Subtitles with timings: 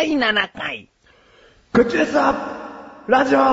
[0.00, 0.88] 第7回。
[1.74, 2.32] 口ですラ
[3.06, 3.44] ジオラジオ、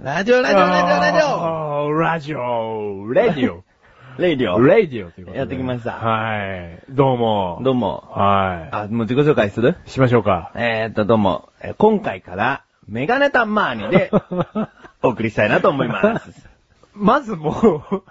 [0.00, 3.64] ラジオ、ラジオ、ラジオラジオレディオオ。
[4.22, 4.60] レイディオ。
[4.62, 5.38] レディオということで。
[5.38, 6.78] やってきましたはい。
[6.90, 7.58] どうも。
[7.64, 8.04] どうも。
[8.12, 9.78] はあ、もう自己紹介する？
[9.84, 9.90] い。
[9.90, 10.52] しましょうか。
[10.54, 11.48] えーっと、どうも。
[11.60, 14.12] えー今回から、メガネタマーニで、
[15.02, 16.48] お送りしたいなと思います。
[16.94, 18.02] まずもう、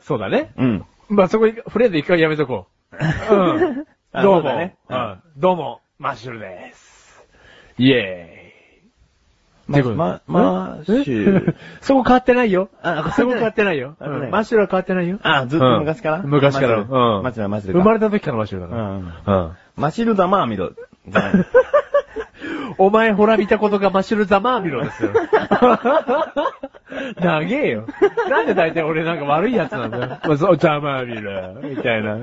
[0.00, 0.52] そうだね。
[0.56, 0.86] うん。
[1.10, 2.96] まあ、そこに、フレーズ一回やめとこう。
[2.96, 3.84] うん。
[4.14, 4.48] あどうも。
[4.48, 5.22] そうだねうん。
[5.36, 7.22] どうも、マッシュルです。
[7.76, 9.82] イェーイ。
[9.82, 12.70] ままマッシュえ そこ変わってないよ。
[12.82, 13.96] あそこ変わってないよ。
[14.00, 15.18] マッシュルは変わってないよ。
[15.22, 16.78] あ、ずっと昔から、うん昔から。
[16.78, 17.22] うん。
[17.22, 17.74] マジでマジで。
[17.74, 18.82] 生まれた時からマッシュルだから。
[18.82, 18.96] うん。
[18.98, 19.00] う
[19.50, 19.56] ん。
[19.76, 20.72] マッシュルザマーミロ。
[22.78, 25.10] お前ほら見たことがマッシュルザマーミロですよ。
[27.20, 27.86] 長えよ。
[28.28, 30.06] なんで大体俺なんか悪いやつなんだよ。
[30.08, 32.18] まあそうザマーミロ、みたいな。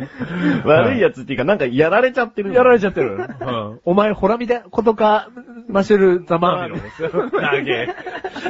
[0.66, 2.54] 悪いやつっていうか、なんかやられちゃってる。
[2.54, 3.16] やられちゃってる。
[3.16, 3.80] うん。
[3.86, 5.30] お前ほら見たことか、
[5.68, 7.12] マッシュルザマーミロですよ。
[7.32, 7.96] 長え。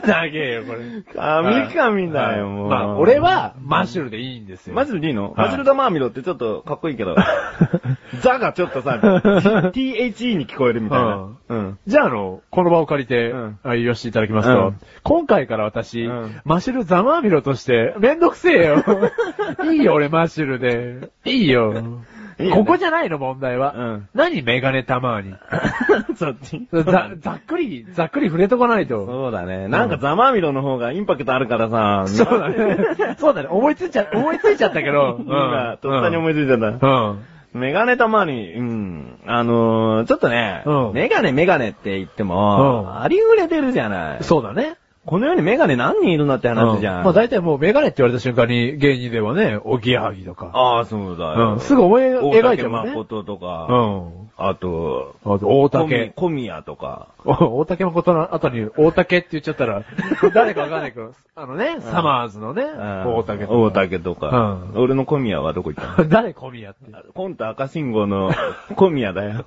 [0.06, 1.04] 長えよ、これ。
[1.14, 2.70] 神々だよ、もう。
[2.70, 4.76] まあ、俺、はマッシュルでいいんですよ。
[4.76, 7.16] マジでいいの、はいマシルダマーミロってちょっとかっこいいけど。
[8.22, 11.30] ザがちょっとさ、THE に聞こえるみたいな。
[11.50, 11.80] うん。
[11.88, 18.84] じゃあ、あの、この場を借りて、うんあ言わせていただきますと、うん今回から私、うんマシュルザマーミロとして、めんどくせえよ。
[19.72, 21.10] いいよ、俺マシュルで。
[21.26, 21.72] いいよ。
[21.72, 23.74] いいよねここじゃないの、問題は。
[23.76, 25.34] うん何メガネたまに。
[26.16, 29.06] そっちざ、ざっくり、ざっくり触れとかないと。
[29.06, 29.68] そうだね。
[29.68, 32.04] なんかザマーミロの方がインパクトあるからさ。
[32.06, 33.16] そうだね。
[33.18, 33.48] そうだね。
[33.50, 35.20] 思いついちゃ、思いついちゃったけど。
[35.26, 36.88] 今、とっさに思いついちゃった。
[36.88, 37.20] うん。
[37.54, 39.20] メガネたまに、うん。
[39.26, 44.24] あのー、ちょっとね、うんメガネメガネって言っても、うんありふれてるじゃない。
[44.24, 44.78] そうだね。
[45.06, 47.02] この世にメガネ何人いるんだって話じゃん。
[47.02, 50.52] うまあ大体もうメガネって言われた瞬間に芸人ではね、おぎやはぎとか。
[50.54, 51.54] ああ、そうだよ。
[51.54, 51.60] うん。
[51.62, 52.90] すぐ思い大描い竹てもね。
[52.90, 54.27] 誠とか、うん。
[54.40, 56.14] あと、あと、大竹。
[56.16, 59.84] 小宮とか、お 大竹誠の後に、大竹って言っちゃったら、
[60.34, 63.54] 誰かわかんないけど、あのね、サマーズのね、大竹とか。
[63.56, 64.28] 大竹とか、
[64.76, 66.08] うん俺の小宮はどこ行ったの？
[66.10, 66.92] 誰小宮って？
[67.16, 68.32] コント赤信号の
[68.76, 69.46] 小宮だよ。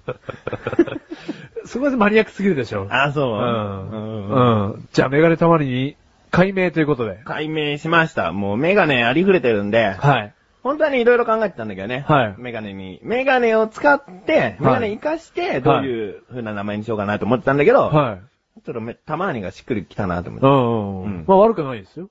[1.64, 2.86] すごいマニアックすぎるでしょ。
[2.90, 3.32] あ、そう。
[3.34, 3.90] うん。
[3.90, 4.88] うんうん。
[4.92, 5.96] じゃあ、メガネたまりに、
[6.32, 7.20] 解明ということで。
[7.24, 8.32] 解明しました。
[8.32, 10.32] もうメガネありふれてるんで、はい。
[10.62, 12.04] 本当はね、いろいろ考えてたんだけどね。
[12.06, 13.00] はいメガネに。
[13.02, 18.62] メガネを使って、メガネ活かして、どういう風な名前にしようかなと思ってたんだけど、はい。
[18.64, 20.46] ちょっとめたまにがしっくりきたなと思って。
[20.46, 21.24] うんうん。
[21.26, 22.10] まあ悪くないですよ。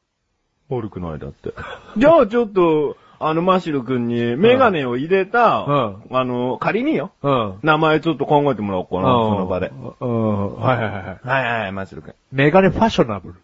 [0.70, 1.54] 悪くないだって。
[1.98, 7.60] じゃあちょっと、あの、マシル君にメガネを入れた、うんあの、仮によ、うん。
[7.64, 9.72] 名前ちょっと考えてもらおうかな、その場で。
[10.00, 10.56] うん。
[10.56, 11.28] はいはいはいはい。
[11.28, 12.16] はいはい、マシル君。
[12.32, 13.36] メガネファッショナブル。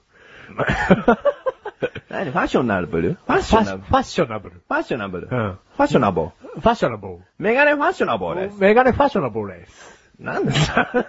[2.10, 2.32] 何？
[2.32, 3.14] ファッショナブル？
[3.14, 3.84] ファッショナブル？
[3.88, 4.56] ファッショナブル。
[4.56, 5.28] ファッショナブル。
[5.28, 5.42] フうん。
[5.42, 6.28] ァッショナブル。
[6.28, 7.20] ファッショナブル。
[7.40, 8.60] メガネファッショナブルです。
[8.60, 9.96] メガネファッショナブルです。
[10.20, 11.06] なんでさ。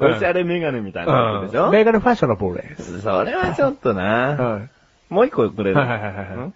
[0.00, 1.70] おしゃれメガネみたいなでしょ？
[1.70, 3.00] メガネファッショナブルです。
[3.00, 4.02] それはちょっとな。
[4.02, 4.70] はい。
[5.08, 5.76] もう一個くれる？
[5.76, 6.54] はいはいはいはいん？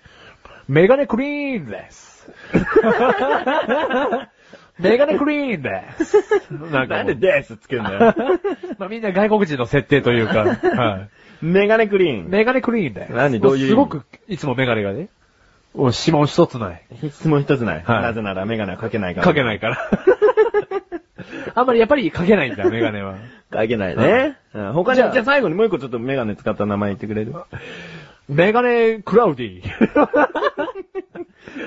[0.68, 2.30] メガネクリーンです。
[4.82, 6.16] メガネクリーンです。
[6.52, 7.98] なんかもうなんでですつけんだよ。
[8.78, 10.98] まあみんな外国人の設定というか、は
[11.42, 11.44] い。
[11.44, 12.30] メガネクリーン。
[12.30, 13.12] メガネクリーンです。
[13.12, 13.40] 何？
[13.40, 13.68] どういう意味？
[13.70, 15.08] すごく、いつもメガネがね、
[15.74, 16.82] お指紋一つない。
[17.10, 17.82] 質問一つない。
[17.84, 19.26] はいなぜならメガネはかけないから。
[19.26, 19.78] かけないから。
[21.54, 23.14] あんまりやっぱりかけないんだ、メガネは。
[23.50, 24.36] かけないね。
[24.54, 27.34] うん他に、じじゃあ最後にもう一個ちょっとメガネ使った名前言ってくれる？
[28.28, 29.62] メガネクラウディ。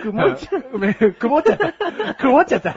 [0.04, 0.80] 曇っちゃう。
[0.80, 2.16] め曇っちゃった。
[2.16, 2.76] 曇っちゃった。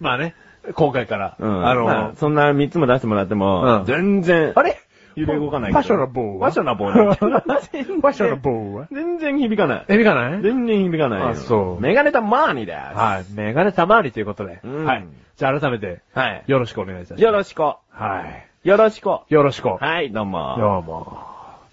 [0.00, 0.34] まあね、
[0.74, 1.66] 今回から、うん。
[1.66, 4.80] あの、まあそんな三つも出してもらっても、うん全然、あれ？
[5.16, 6.92] 揺れ動かないファッショナブルファッショナブル。
[6.92, 8.88] ファファッショナブルは？
[8.92, 9.84] 全然響かない。
[9.88, 10.40] え、みかない？
[10.40, 11.28] 全然響かないよ。
[11.30, 12.78] あそうメガネタマーニです。
[12.96, 13.32] はい。
[13.34, 14.60] メガネたまわりということで。
[14.62, 15.06] うんはい。
[15.36, 16.44] じゃあ改めて、はい。
[16.46, 17.22] よろしくお願いいたします。
[17.24, 17.62] よろしく。
[17.62, 17.76] は
[18.64, 18.68] い。
[18.68, 19.08] よろしく。
[19.28, 19.68] よろしく。
[19.68, 20.56] はい、どうも。
[20.58, 21.18] どうも。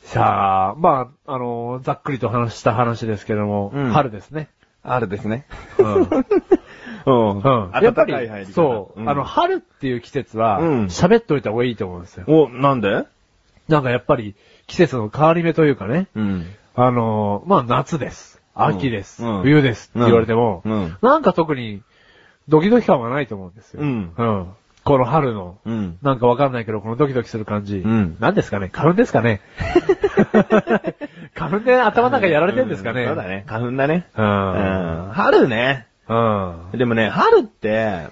[0.01, 4.49] さあ、まあ、あの、ざっくりと話した話ですけども、うん春ですね。
[4.83, 5.45] あるですね。
[5.77, 6.07] うん。
[7.07, 7.38] うん。
[7.38, 7.72] うん。
[7.81, 12.25] やっぱりそう、んあの、、春っていう季節は、うん喋っといた方がいいと思うんですよ。
[12.27, 13.06] お、なんで？
[13.69, 14.36] なんかやっぱり、
[14.68, 16.45] 季節の変わり目というかね、うん。
[16.75, 18.42] あの、まあ、夏です。
[18.54, 19.24] 秋です。
[19.24, 19.89] うん冬です。
[19.89, 20.98] って言われても、うん。
[21.01, 21.81] なんか特に、
[22.50, 23.81] ドキドキ感はないと思うんですよ。
[23.81, 24.48] うんうん。
[24.83, 25.98] この春の、うん。
[26.01, 27.77] なんかわかんないけど、このドキドキする感じ。
[27.80, 28.69] うん何ですかね？
[28.71, 29.42] 花粉ですかね？
[31.36, 33.44] 花粉で頭の中やられてるんですかね、うそうだね。
[33.48, 34.07] 花粉だね。
[34.15, 34.21] う。
[34.21, 34.27] うん
[35.10, 35.12] ん。
[35.13, 35.87] 春ね。
[36.09, 36.77] うん。
[36.77, 38.07] でもね、春って、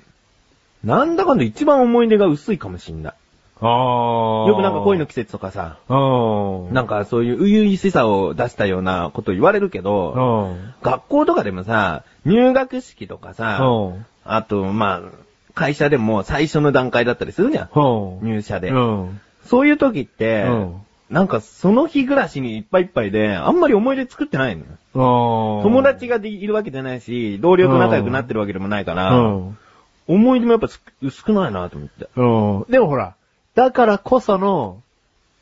[0.83, 3.13] なんだかんだ一番思い出が薄いかもしんない。
[3.61, 4.47] ああ。
[4.47, 6.73] よくなんか恋の季節とかさ、うん。
[6.73, 10.73] なんかそういう初々しさを出したようなこと言われるけうど、ん。
[10.81, 14.05] 学校とかでもさ、入学式とかさ、うん。
[14.25, 15.11] あと、まあ、
[15.53, 17.67] 会社でも最初の段階だったりするじゃん。
[17.67, 18.25] ほう。
[18.25, 18.69] 入社で。
[18.69, 19.21] うん。
[19.45, 24.67] そういう時って、うんなんかその日暮らしにいっぱいいっぱいで、あんまり思い出作ってないのよ。
[24.99, 29.57] 友友達がでいるわけじゃないし、同僚と仲良くなってるわけでもないから、うん。
[30.07, 32.07] 思い出もやっぱす少ないなと思って。
[32.15, 32.71] うん。
[32.71, 33.15] でもほら、
[33.55, 34.81] だからこその、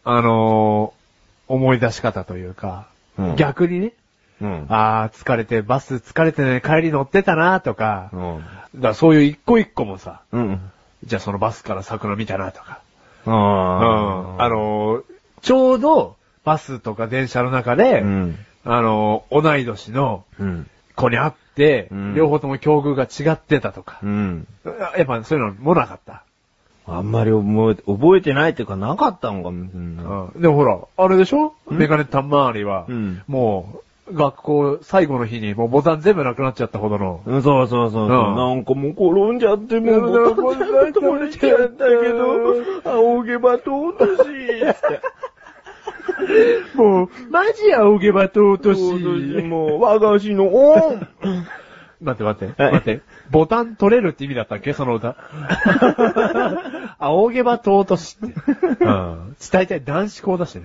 [0.04, 1.04] あのー
[1.50, 2.88] 思い出し方というか、
[3.20, 3.94] うん逆にね、
[4.42, 4.66] うん。
[4.70, 8.26] あー疲れて、バス疲れてね、帰り乗ってたなとか、だか
[8.74, 8.82] うん。
[8.82, 10.72] らそういう一個一個もさ、うん。
[11.06, 12.80] じゃあそのバスから桜見たなとか、
[13.26, 14.40] あうん。
[14.40, 15.04] ああ、のー
[15.42, 16.16] ちょうど、
[16.46, 18.38] バスとか電車の中で、うん。
[18.66, 20.70] あのー同い年のうん。
[20.96, 24.48] 子に会って、うん両方とも境遇が違ってたとか、うん。
[24.98, 26.24] やっぱそういうのもなかった。
[26.86, 30.06] あんまり覚えて、覚えてないっていうかなかったのかもしれない。
[30.36, 31.54] うんでもほら、あれでしょ？
[31.72, 37.22] メガネたんまわりは、うんもう、学校最後の日にもうボタン全部なくなっちゃったほどの。
[37.26, 43.94] うん、そうそうそうそう、うんなんかもう転んじゃって、もううんボタン全部取れちゃったけど、 仰げば尊
[44.24, 44.80] しいって。
[46.76, 48.82] もう、マジ仰げば尊し。
[49.44, 51.08] もう、和菓子のオン
[52.04, 53.02] 待って待って、はい待って。
[53.32, 54.74] ボタン取れるって意味だったっけ？
[54.74, 55.16] その歌。
[57.00, 58.36] 仰げば尊しって。
[58.82, 59.36] うん。
[59.52, 60.64] 伝えたい男子校だしね。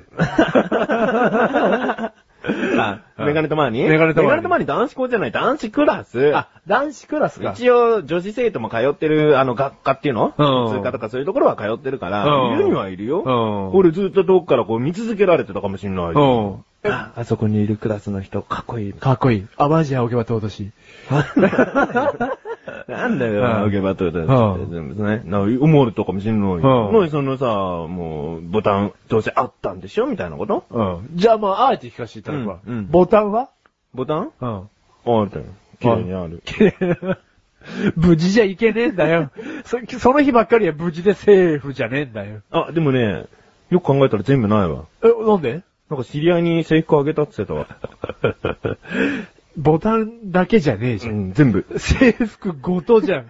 [2.78, 6.34] あ、メガネとマーニメガネとマーニメガネとマーニ男子校じゃない、男子クラス。
[6.34, 7.52] あ、男子クラスか。
[7.52, 10.34] 一応、女子生徒も通ってる、あの、学科っていうの？
[10.36, 13.22] うん通科とかそういうところは通ってるから、うんいるにはいるよ。
[13.24, 16.06] うん俺ずっと遠くからこう見続けられてたかもしんない。
[16.06, 16.64] うん。
[16.88, 18.93] あ、 あそこにいるクラスの人、かっこいい。
[18.93, 19.46] かっこいい。
[19.56, 20.70] あ、マジ仰げば尊しい。
[22.88, 25.23] なんだよ、うん仰げばとだうん全部ね。
[25.25, 26.58] な思うとかもしんない。
[26.58, 30.06] んのにそのさ、もう、ボタン、どうせあったんでしょ？
[30.06, 30.64] みたいなこと？
[30.70, 31.08] うん。
[31.14, 32.58] じゃあまあ、あえて聞かせていただくわ。
[32.67, 33.49] うんうんボタンは？
[33.94, 34.31] ボタン？
[34.41, 34.69] うん。
[35.06, 35.44] ある。
[35.81, 36.43] 綺麗にある。
[37.96, 39.31] 無事じゃいけねえんだよ。
[39.64, 42.41] そその日ばっかりは無事でセーフじゃねえんだよ。
[42.50, 43.26] あ、でもね、
[43.70, 44.84] よく考えたら全部ないわ。
[45.02, 45.62] え、なんで？
[45.90, 48.76] なんか知り合いに制服あげたって言ってたわ。
[49.56, 51.14] ボタンだけじゃねえじゃん。
[51.14, 51.67] うん、全部。
[51.79, 53.26] 制服ごとじゃん。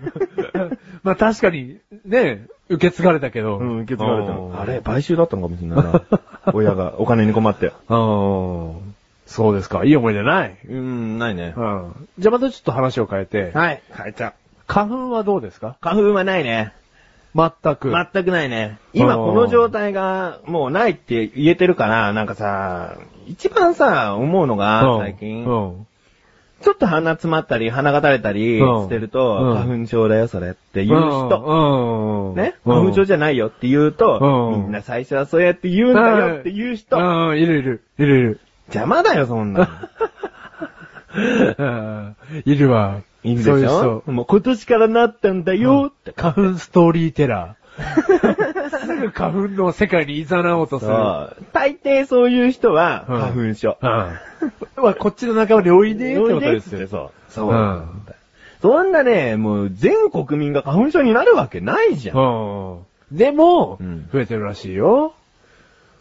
[1.03, 3.59] まあ確かに、ね、受け継がれたけど。
[3.59, 6.03] うん、受け継がれたあれ、買収だったのかもしれないな。
[6.53, 7.73] 親がお金に困って。
[7.89, 8.95] うん。
[9.27, 9.85] そうですか。
[9.85, 10.57] いい思い出ない？
[10.69, 11.55] うん、ないね。
[11.57, 11.93] うん。
[12.19, 13.51] じゃあまたちょっと話を変えて。
[13.55, 14.33] はい、変えちゃう。
[14.67, 15.77] 花粉はどうですか？
[15.81, 16.73] 花粉はないね。
[17.35, 17.93] 全く。
[18.13, 18.79] 全くないね。
[18.93, 22.97] 今うんこの状態がもうないって言えてるから、なんかさ、
[23.27, 25.87] 一番さ、思うのが、うん最近、うん。
[26.61, 32.33] ちょっと鼻詰まったり、鼻が垂れたりうんしてると、うん花粉症だよ、それって言う人。
[32.33, 32.37] うん。
[32.37, 34.19] ね、うん花粉症じゃないよって言うと、
[34.55, 36.97] うんみんな最初はそうやって言うんだよって言う人。
[36.97, 37.83] うん、いるいる。
[37.99, 38.41] いるいる。
[38.69, 39.89] 邪魔だよ、そんな
[42.45, 43.01] いるわ。
[43.25, 46.13] いいんでしそういうもう今年からなったんだよって。
[46.13, 47.69] 花粉ストーリーテラー。
[48.81, 50.91] すぐ花粉の世界に誘おうとする。
[50.91, 51.37] そう。
[51.53, 53.79] 大抵そういう人は、うん花粉症。
[53.81, 53.89] うん。
[54.83, 56.87] まあ、こっちの仲間においでってことですよ。
[56.89, 57.11] そう。
[57.29, 57.51] そう。
[57.51, 57.85] うん
[58.61, 62.17] そんなね、もう全国民が花粉症になるわけないじゃん。
[62.17, 63.17] うん。
[63.17, 65.15] でも、うん増えてるらしいよ。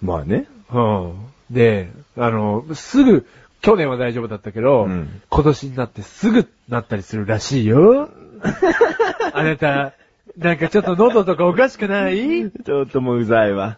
[0.02, 0.48] まあね。
[0.74, 1.14] うん。
[1.52, 3.28] で、あの、すぐ、
[3.62, 8.10] 去年は大丈夫だったけど、うん今年になってすぐなったりするらしいよ。
[9.34, 9.94] あなた、
[10.38, 12.52] なんかちょっと喉とかおかしくない？
[12.52, 13.78] ちょっともううざいわ。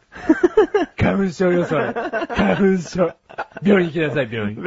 [1.00, 1.94] 花粉症よ、それ。
[1.94, 3.12] 花粉症。
[3.64, 4.62] 病院行きなさい、病院。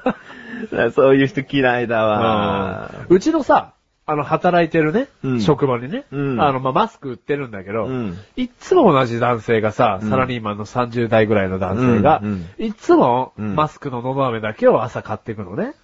[0.92, 2.90] そういう人嫌いだわ。
[3.08, 3.74] うちのさ、
[4.06, 5.40] あの、働いてるね、うん。
[5.40, 6.40] 職場にね、うん。
[6.40, 8.18] あの、まあ、マスク売ってるんだけど、うん。
[8.36, 10.10] いっつも同じ男性がさ、うん。
[10.10, 12.46] サラリーマンの30代ぐらいの男性が、うん。
[12.58, 13.54] いっつも、うん。
[13.54, 15.74] マスクののど飴だけを朝買っていくのね。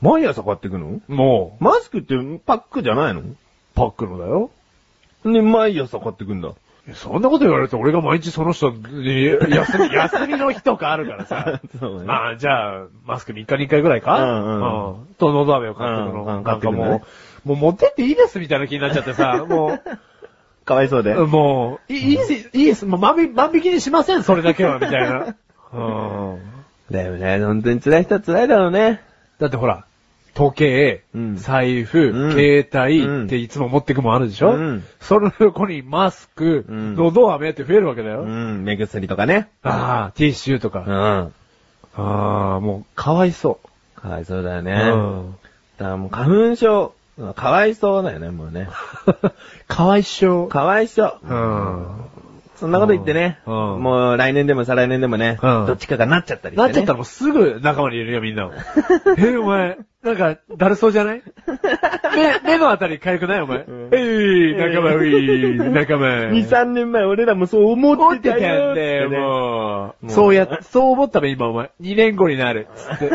[0.00, 1.00] 毎朝買ってくの？
[1.08, 3.22] もう、マスクってパックじゃないの？
[3.74, 4.50] パックのだよ。
[5.24, 6.52] で、毎朝買ってくんだ。
[6.94, 11.60] そんなこと言われると俺が毎日その人に、休み、 休みの日とかあるからさ。
[11.78, 12.06] そうね。
[12.06, 14.22] まあ、じゃあ、マスク3日に1回ぐらいか？
[14.22, 15.06] うんうんうん。
[15.18, 16.12] と、のど飴を買ってくの。
[16.12, 16.90] うんうんなんか買ってくのね。
[16.90, 17.02] もう、
[17.44, 19.78] もう持ってっていいですみたいな気になっちゃってさ、 も
[20.64, 21.12] かわいそうで。
[21.14, 25.34] う、もう、いいいいです、いいです、もう万引万引きにしません、それだけは、みたいな。
[25.72, 25.78] う
[26.36, 26.38] ん。
[26.90, 29.02] だよね、本当に辛い人は辛いだろうね。
[29.38, 29.84] だってほら、
[30.34, 38.22] 時計、うん財布、うん携帯うんっていつも持ってくもんあるでしょ、うんその横にマスク、うんのど飴って増えるわけだよ。
[38.22, 39.48] うん、目薬とかね。
[39.62, 40.84] ああ、ティッシュとか。
[40.86, 41.32] うん。
[42.00, 43.58] ああ、もう、かわいそ
[43.96, 44.62] かわいそうだよう。
[44.62, 44.72] ね。
[44.72, 45.34] うん。
[45.76, 46.94] だからもう花粉症、
[47.34, 48.68] かわいそうだよね、もうね。
[49.68, 50.48] かわいしょう。
[50.48, 51.14] かわいそう。
[51.28, 51.86] うん。
[52.56, 56.66] そんなこと言ってね、うんもう来年でも再来年でもね、うんどっちかがなっちゃったりして、ね。
[56.66, 58.52] なっちゃったらもうすぐ仲間に入れるよ、みんなを。
[59.16, 61.22] え、お前、なんか、だるそうじゃない？
[62.44, 63.40] 目、目のあたり痒くない？
[63.42, 63.58] お前。
[63.58, 66.06] んえい、仲間、うい、仲間。
[66.06, 70.06] 2、3年前俺らもそう思思ってたってたよんだよ、ってねもう。
[70.06, 71.70] もうそうや、そう思ったべ、今お前。
[71.80, 72.66] 2年後になる。
[72.74, 73.10] つって。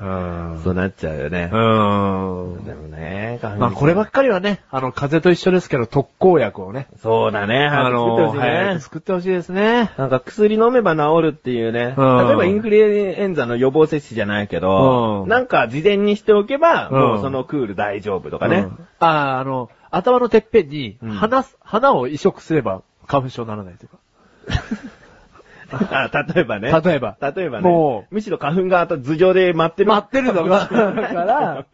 [0.00, 0.60] うん。
[0.62, 1.50] そうなっちゃうよね。
[1.52, 2.64] うん。
[2.64, 6.88] でもね、まあこればっかりはね、あの、風邪と一緒ですけど、特効薬をね。
[7.02, 9.92] そうだね、あの、早く作ってほしいね早く作ってほしいですね。
[9.96, 11.94] なんか薬飲めば治るっていうね。
[11.96, 18.58] うん例えばインフルエンザの予防接種じゃないけど、うんなんか事前にしておけば、うんもうそのクール大丈夫とかね。
[18.58, 23.98] うんああ、あの、頭のてっぺんにうん、花す、花を移植すれば、花粉症にならないとか。
[25.70, 26.72] あ例えばね。
[26.84, 27.16] 例えば。
[27.20, 27.68] 例えばね。
[27.68, 29.88] もむしろ花粉が頭上で待ってる。
[29.88, 31.66] 待ってるのが、 だから、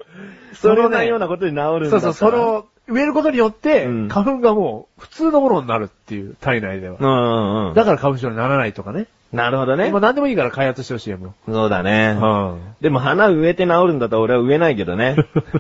[0.55, 6.97] それなようなことで治るんだそうそう、その、植えることによって、うん花粉がもう、普通のものになるっていう、体内では。
[6.99, 7.75] うんうんうん。
[7.75, 9.07] だから花粉症にならないとかね。
[9.33, 10.01] なるほどねまあ。
[10.01, 12.19] 何でもいいから開発してほしいよ、もそうだね。
[12.21, 12.25] う。
[12.25, 12.61] うん。
[12.83, 15.17] でも花植えて治るんだったら俺は植えないけどね。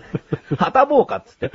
[0.59, 1.51] 旗棒かっつって。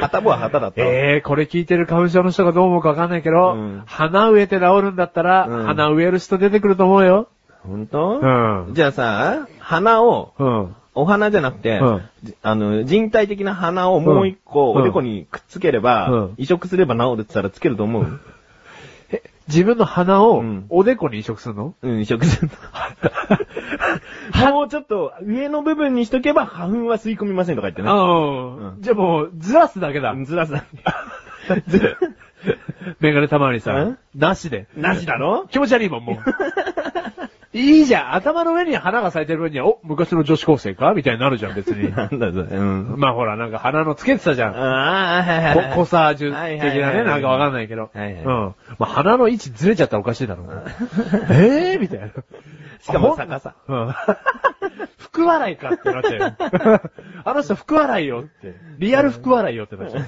[0.00, 0.88] 旗棒は旗だったわ。
[0.88, 7.28] ええー、これ聞いてる花粉症の人がどう思うかわかんないけど、うん花植えて治るんだったら、うん花植える人出てくると思うよ。
[7.66, 8.74] ほんとうん。
[8.74, 10.76] じゃあさ、花を、うん。
[10.96, 18.20] お花じゃなくて、うんじあの、人体的な花をもう一個うんおでこにくっつければ、うん移植すれば治るって言ったらつけると思う
[19.12, 22.50] え、自分の鼻をうん、おでこに移植するの、うん、移植する。
[24.52, 27.88] もうちょっと上の部分にしとけば花粉は吸い込みませんとか言ってね。
[27.88, 30.14] ああ、うんじゃあもう、ずらすだけだ。
[30.24, 30.64] ずらすだ。
[33.00, 33.98] メガネたまわりさうんん？
[34.16, 34.66] なしで。
[34.76, 35.46] なしだろ？
[35.50, 36.16] 気持ち悪いもん、もう。
[37.56, 38.14] いいじゃん。
[38.14, 40.92] 頭の上に花が咲いてる分には、お、昔の女子高生か？
[40.94, 41.90] みたいになるじゃん、別に。
[41.96, 42.42] なんだぞ。
[42.42, 42.94] うん。
[42.98, 44.54] まあほら、なんか花のつけてたじゃん。
[44.54, 45.70] ああ、はいはいはい。
[45.70, 47.82] ココサージュはい的なね、なんかわかんないけど。
[47.82, 48.26] はいはいうん。
[48.26, 50.62] まあ鼻の位置ずれちゃったらおかしいだろう。
[51.30, 51.80] ええー？
[51.80, 52.08] みたいな。
[52.80, 53.54] しかも逆さ。
[53.68, 53.94] うん。
[54.98, 56.34] 福笑いかってなっちゃうよ。
[57.24, 58.54] あの人福笑いよって。
[58.78, 60.04] リアル福笑いよってなっちゃう。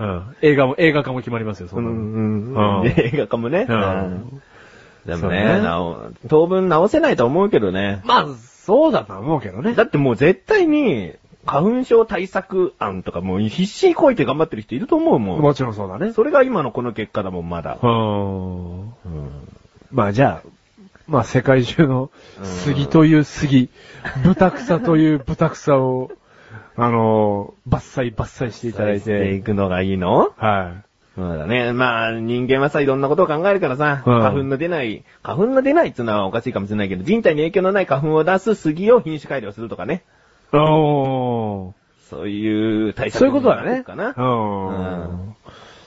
[0.00, 0.36] うん。
[0.42, 2.66] 映画も、映画化も決まりますよ、そうんんなの。
[2.78, 2.86] んうん。
[2.88, 3.66] 映画化もね。
[3.68, 4.42] うんうん
[5.08, 8.02] でもねね、なお当分直せないと思うけどね。
[8.04, 8.26] まあ、
[8.64, 9.74] そうだとは思うけどね。
[9.74, 11.14] だってもう絶対に、
[11.46, 15.40] 花粉症対策案とかもう必死にこいて頑張ってる人いると思うもん。
[15.40, 16.12] もちろんそうだね。
[16.12, 17.78] それが今のこの結果だもん、まだ。
[17.82, 18.80] うん。
[18.82, 18.92] うん
[19.90, 20.48] まあじゃあ、
[21.06, 22.10] まあ世界中の
[22.42, 23.70] 杉という杉、
[24.22, 26.10] 豚草という 豚草を、
[26.76, 30.34] あのー、伐採伐採していただいしていて、くのがいいの？
[30.36, 30.82] は
[31.18, 31.72] そうだね。
[31.72, 40.04] まあ、人間はさ、いろんなことを考えるからさ、うん花粉の出ない、花粉の出ないっていうのはおかしいかもしれないけど、人体に影響のない花粉を出す杉を品種改良するとかね。
[40.52, 40.56] い。
[40.56, 42.08] おー。
[42.08, 43.82] そういう対策そういうことだね。
[43.82, 44.14] かな。
[44.16, 44.68] うん。
[44.68, 45.34] うん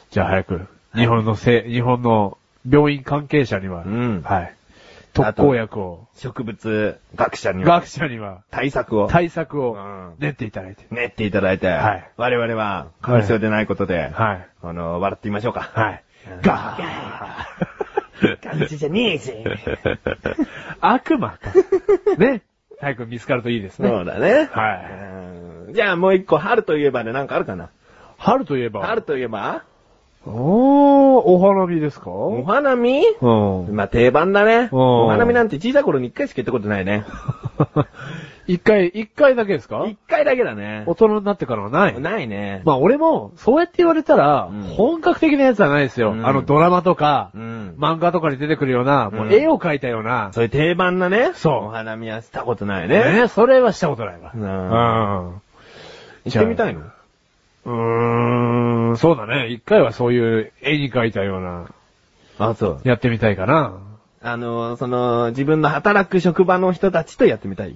[0.09, 2.38] じゃあ早く、日本のせ、日本の
[2.69, 4.55] 病院関係者には、うんはい。
[5.13, 7.75] 特効薬を、植物学者には。
[7.80, 9.08] 学者には、対策を。
[9.08, 10.15] 対策をうん。
[10.20, 10.86] 練っていただいて。
[10.89, 12.12] 練っていただいて、はい。
[12.18, 14.48] 我々は花粉症でないことで、はい。
[14.62, 15.72] あの、笑ってみましょうか。
[15.74, 16.03] はい。
[16.27, 18.39] うんガー。
[18.41, 19.44] 感じじゃねえぜ。
[20.80, 21.51] 悪魔か。
[22.18, 22.44] ね。
[22.80, 23.89] 早く見つかるといいですね。
[23.89, 24.50] そうだね。
[24.51, 24.91] はい
[25.65, 27.70] うんじゃあもう一個、春といえばでなんかあるかな
[28.18, 28.86] 春といえば。
[28.86, 29.63] 春といえば
[30.25, 32.12] おー、お花見ですか？
[32.12, 33.01] お花見？
[33.22, 33.75] うん。
[33.75, 34.70] まあ定番だね。
[34.72, 37.06] うんお花見なんて小さい頃に一回しか行ったことないね。
[38.48, 39.86] 一回、一回だけですか？
[39.88, 40.96] 一回だけだね大。
[40.96, 42.00] 人になってからはない。
[42.01, 42.62] ないね。
[42.66, 46.12] まあ俺も、そうやって言われたら、うん本格的なやつはないですよ。
[46.12, 47.75] うんあのドラマとか、うん。
[47.80, 51.32] 漫画とかに出てくるような、もううん絵を描いたような、そういう定番なね。
[51.34, 53.22] そうお花見はしたことないね。
[53.22, 53.28] ね。
[53.28, 54.32] それはしたことないわ。
[54.36, 55.42] うんうん。
[56.25, 56.82] 行ってみたいの？
[57.65, 59.50] うーん、そうだね。
[59.50, 61.70] 一回はそういう絵に描いたような、
[62.39, 62.82] あ、そう。
[62.84, 63.77] やってみたいかな。
[64.24, 67.75] あの、その、自分の働く職場の人たちとやってみたい。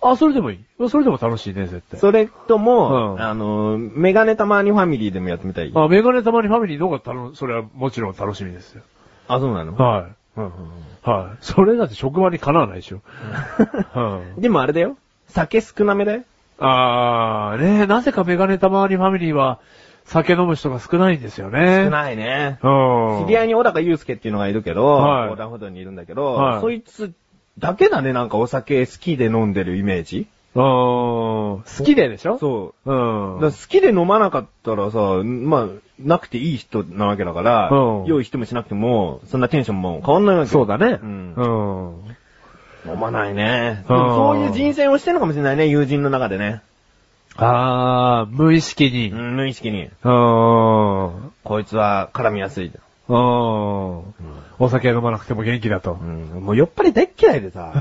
[0.00, 0.88] あ、それでもいい。
[0.88, 2.00] それでも楽しいね、絶対。
[2.00, 5.72] それとも、うんあの、メガネたまにファミリーでもやってみたい。
[5.74, 8.82] あ、メガネたまにファミリーの方がたの、それはもちろん楽しみですよ。
[9.28, 9.76] あ、そうなの？
[9.76, 10.12] はい。
[10.38, 10.52] うんうん
[11.02, 11.36] はい。
[11.40, 13.00] それだって職場にかなわないでしょ。
[13.94, 14.96] うんでもあれだよ。
[15.28, 16.22] 酒少なめだよ。
[16.64, 19.58] あー、ねなぜかメガネたまわりファミリーは、
[20.04, 21.82] 酒飲む人が少ないんですよね。
[21.84, 22.58] 少ないね。
[22.62, 23.26] うん。
[23.26, 27.12] 知り合いに小高祐介っていうのがいるけど、はい横断歩道にいるんだけど、はいそいつ
[27.58, 30.26] だけだね、なんかお酒好きで飲んでるイメージ。
[30.54, 30.62] うん。
[30.62, 32.38] 好きででしょ？
[32.38, 32.92] そう。
[32.92, 33.40] うん。
[33.40, 40.98] だから好きで飲まなかったらさ、まあ、なくていい人なわけだから、うん用意してもしなくても、そんなテンションも変わんないわけそうだね。
[41.02, 41.42] うんう
[42.10, 42.16] ん。
[42.86, 43.84] 飲まないね。
[43.86, 46.62] そういう人選をしてるのかもしれないね、友人の中でね。
[47.36, 49.10] あー、無意識に。
[49.10, 49.84] うん、無意識に。
[49.84, 49.90] うん。
[51.44, 52.72] こいつは絡みやすい。
[53.08, 53.98] うん。
[53.98, 54.12] うん。
[54.58, 56.04] お酒飲まなくても元気だとう。
[56.04, 56.44] ん。
[56.44, 57.72] もう酔っ払い大っ嫌いでさ。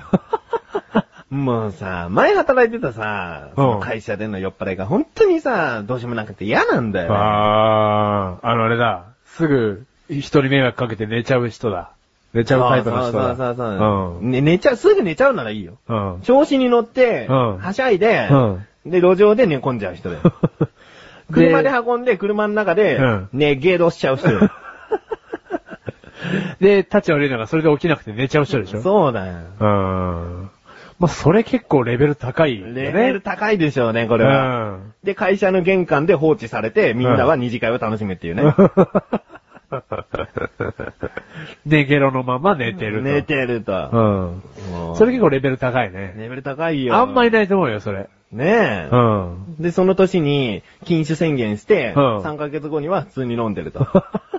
[1.29, 7.13] もうさ、前働いてたさ、会社での酔っ払いが本当にさ、どうしようもなくて嫌なんだよ。
[7.13, 9.05] ああ、あのあれだ。
[9.25, 11.91] すぐ、人に迷惑かけて寝ちゃう人だ。
[12.33, 13.27] 寝ちゃうタイプの人だ。
[13.27, 14.31] そうそうそうそう、うん。
[14.31, 15.77] ね寝ちゃう、すぐ寝ちゃうならいいよ。
[15.87, 16.19] うん。
[16.23, 20.21] 調子に乗って、うんはしゃいで、うんで、路上で寝込んじゃう人だよ。
[21.31, 24.49] 車で運んで、車の中で、うんね、ゲードしちゃう人よ。
[26.59, 29.33] で、立ち悪いのがそれで起きなくて寝ちゃう人でしょそうだよ。
[29.59, 30.51] うん。
[30.99, 32.83] まあ、それ結構レベル高いね。
[32.83, 34.73] レベル高いでしょうね、これは。
[34.73, 34.93] うん。
[35.03, 38.43] で、会社の玄関で放置されて、みんなは二次会を楽しむっていうね。
[41.65, 43.03] で、ゲロのまま寝てると。
[43.03, 43.89] 寝てると。
[43.91, 44.95] うん。
[44.95, 46.13] それ結構レベル高いね。
[46.17, 46.95] レベル高いよ。
[46.95, 48.09] あんまりないと思うよ、それ。
[48.31, 48.89] ねえ。
[48.91, 49.55] うん。
[49.59, 53.87] で、その年に禁酒宣言して、うん3ヶ月後には普通に飲んでると。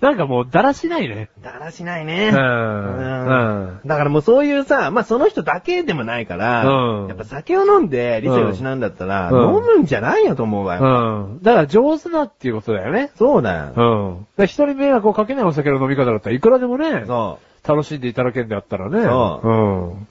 [0.00, 1.28] なんかもう、だらしないね。
[1.42, 2.30] だらしないね。
[2.32, 2.38] うん。
[2.38, 3.80] うんうん。
[3.84, 10.82] だからもうそういうさ、まあその人だけでもないから、うんやっぱ酒を飲んで理性を失うんだったら、うん飲むんじゃないよと思うわよ。
[10.82, 11.42] うん。
[11.42, 13.10] だから上手なっていうことだよね。
[13.16, 13.64] そうだよ。
[13.64, 14.18] うん。
[14.20, 19.02] だから人に迷惑をかけないお酒の飲み方だったらいくらでもね、そ楽しんでいただけるんであったらね。
[19.02, 19.52] そうう
[19.94, 20.06] ん。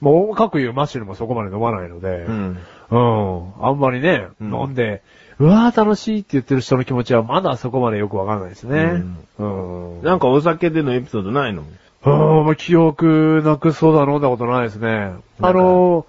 [0.00, 2.30] もう、各言うマッシュルもそこまで飲まないので、う。
[2.30, 2.58] うん。
[2.90, 3.64] うん。
[3.64, 5.00] あんまりね、うん飲んで、う
[5.38, 9.02] わー楽しいって言ってる人の気持ちはまだそこまでよくわかんないですね。
[9.38, 10.02] うん。
[10.02, 11.64] なんかお酒でのエピソードないの？
[12.06, 12.10] う
[12.42, 15.14] ん、まあ記憶なくそうだ飲んだことないですね。
[15.40, 16.06] あの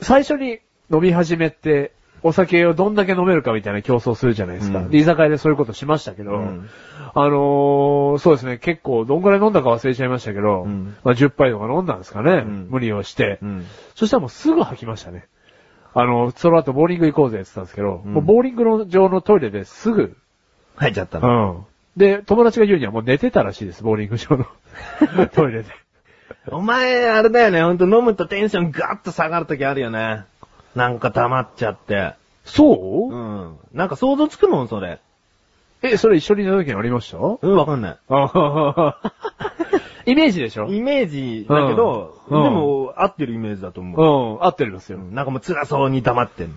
[0.00, 0.58] ー、最初に
[0.92, 4.80] 飲み始めて、お酒をどんだけ飲めるかみたいな競争するじゃないですか。
[4.80, 6.68] うんで居酒屋でそういうことしましたけど、うん
[7.14, 13.66] あのー、そうですね、結構どんぐらい飲んだか忘れちゃいましたけど、うんまあ10杯とか飲んだんですかね、うん無理をして、うん。
[13.94, 15.28] そしたらもうすぐ吐きましたね。
[15.94, 20.16] あの、その後ボーリング行こうぜって言ってたんですけど、うんもうボーリングの上のトイレですぐ、
[20.76, 21.44] 入っちゃったうの。
[21.52, 21.66] ん。
[21.96, 24.46] で、友達が言うにはもう寝てたらしいです、ボーリング場の
[25.28, 25.68] トイレで。
[26.48, 30.24] お前、あれだよね、ほんと飲むとテンションガッと下がるときあるよね。
[30.74, 32.14] なんか溜まっちゃって。
[32.44, 33.56] そう、うん。
[33.72, 35.00] なんか想像つくもん、それ。
[35.82, 37.18] え、それ一緒にいた時にありました？
[37.18, 37.98] うん、わかんない。
[40.06, 40.66] イメージでしょ？
[40.68, 44.38] イメージだけど、うんでも、合ってるイメージだとう思う。
[44.38, 44.98] ん、合ってるんですよ。
[44.98, 46.54] うんなんかもう辛そうに黙ってんの。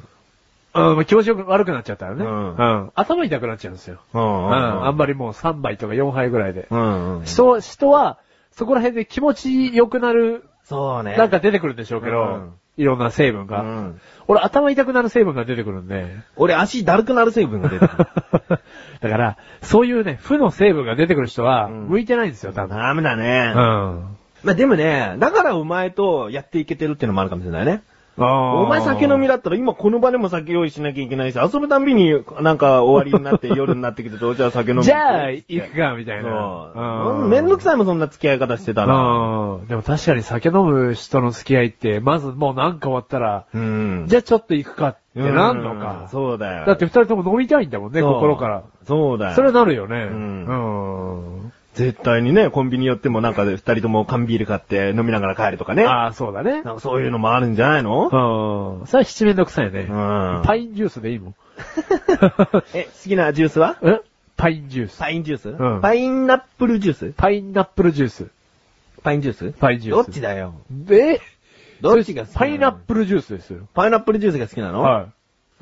[0.89, 2.25] うん、まあ気持ちよく悪くなっちゃったらね。
[2.25, 2.91] うんうん。
[2.95, 3.99] 頭痛くなっちゃうんですよ。
[4.13, 4.53] ううんん。
[4.53, 6.67] あんままりもう3杯とか4杯ぐらいで。
[6.69, 7.25] うんうん。
[7.25, 8.17] 人、人は、
[8.51, 11.15] そこら辺で気持ち良くなる、そうね。
[11.17, 13.61] なんか出てくるんでしょうけど、うんいろんな成分が。
[13.61, 14.01] うん。
[14.27, 16.07] 俺頭痛くなる成分が出てくるんで。
[16.35, 18.07] 俺足だるくなる成分が出てくる。
[19.01, 22.77] だから、そういうね、負の成分が出てくる人は、うん向いてないんですよ、多分。
[22.77, 23.53] ダメだね。
[23.55, 24.17] うん。
[24.43, 27.83] まあでもね、だからお前とやっていけてるっていうのもあるかもしれないね。
[28.15, 34.83] おお前酒飲みだったら今この場でも酒用意しなきゃいけないし、遊ぶたんびになんか終わりになって夜になってきてと、じゃあ酒飲む。
[34.83, 37.25] じゃあ、行くか、みたいな。
[37.27, 38.95] めんどくさいもん、そんな付き合い方してたら。
[38.95, 39.67] うん。
[39.67, 44.05] でも確かに酒飲む人の付き合いって、まずもうなんか終わったら、うん。
[44.07, 46.07] じゃあちょっと行くかってなんのうんか。
[46.11, 46.65] そうだよ。
[46.65, 48.63] だって二人とも飲みたいんだもんね、心から。
[48.85, 49.35] そうだよ。
[49.35, 49.95] それなるよね。
[49.95, 51.42] うんうん。
[51.73, 55.85] 絶対にね、コンビニ寄ってもなんかで二人とも缶ビール買って飲みながら帰るとかね。
[55.85, 56.61] ああ、そうだね。
[56.61, 58.79] なんかそういうのもあるんじゃないの？
[58.81, 58.87] うん。
[58.87, 59.87] それは七面倒くさいね。
[59.89, 61.35] うんパインジュースでいいもん。
[62.73, 63.77] え、好きなジュースは？
[63.83, 64.01] え？
[64.37, 64.99] パインジュース。
[64.99, 65.49] パインジュース？
[65.49, 67.13] うんパインナップルジュース？
[67.17, 68.27] パインナップルジュース。
[69.03, 69.51] パインジュース？
[69.59, 70.05] パインジュース。
[70.05, 70.53] どっちだよ。
[70.69, 71.21] で、
[71.81, 72.39] どっちが好きなの？
[72.39, 73.67] パイナップルジュースですよ。
[73.73, 74.81] パイナップルジュースが好きなの？
[74.81, 75.07] は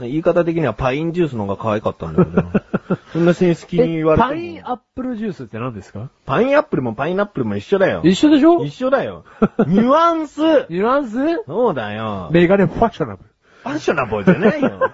[0.08, 2.52] 言い方的にはパインジュースの方が可愛かったんだけどな。
[3.14, 6.10] そんな正式に言われてもパインアップルジュースって何ですか？
[6.26, 8.02] パインアップルもパイナップルも一緒だよ。
[8.04, 8.64] 一緒でしょ？
[8.64, 9.24] 一緒だよ。
[9.68, 11.18] ニュアンスニュアンス？
[11.48, 12.30] そうだよ。
[12.32, 13.24] メガネファッショナブ
[13.64, 14.92] ファッショナブルじゃないよ。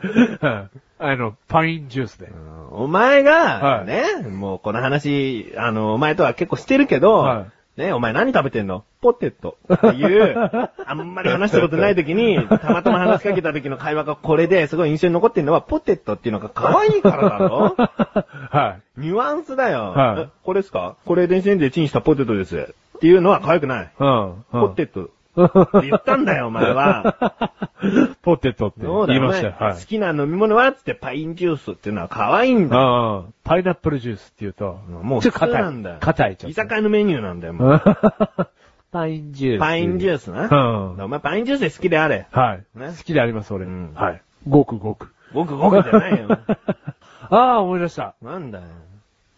[1.00, 2.30] あの、パインジュースで。
[2.72, 7.46] お前が、はいね、もうこの話、あの、お前とは結構してるけど、は
[7.78, 8.84] ね、お前何食べてんの？
[9.00, 9.56] ポテト。
[9.72, 10.34] っていう、
[10.84, 17.76] あんまり話したことない時に、たまたま話しかけた時の会話がこれですごい印象に残ってるのは、ポテトっていうのが可愛いからだろ？
[18.50, 19.00] はい。
[19.00, 19.92] ニュアンスだよ。
[19.92, 20.96] はいえこれですか？
[21.06, 22.74] これ電子レンジでチンしたポテトです。
[22.96, 23.90] っていうのは可愛くない。
[23.96, 24.34] うん。
[24.50, 25.10] ポテト。
[25.36, 27.52] 言ったんだよ、お前は。
[28.22, 29.54] ポテトって言いましたよ。
[29.58, 29.80] はい好。
[29.80, 30.72] きな飲み物は？
[30.72, 32.82] つってパインジュースっていうのは可愛いんだよ。
[32.82, 35.96] ああ、パイナップルジュースって言うと、もう普ちょっと硬い通なんだよ。
[36.00, 36.60] 硬い、ちょっ居と。
[36.62, 37.82] 酒屋のメニューなんだよ、もう。
[38.90, 39.60] パインジュース。
[39.60, 40.48] パインジューースな？
[40.50, 42.26] うんお前パインジュースで好きであれ。
[42.32, 42.64] はい。
[42.78, 43.66] ね好きであります、俺。
[43.66, 44.22] うんはい。
[44.48, 45.12] ごくごく。
[45.34, 46.26] ごくごくじゃないよ。
[47.30, 48.14] ああ、思い出した。
[48.22, 48.64] なんだよ。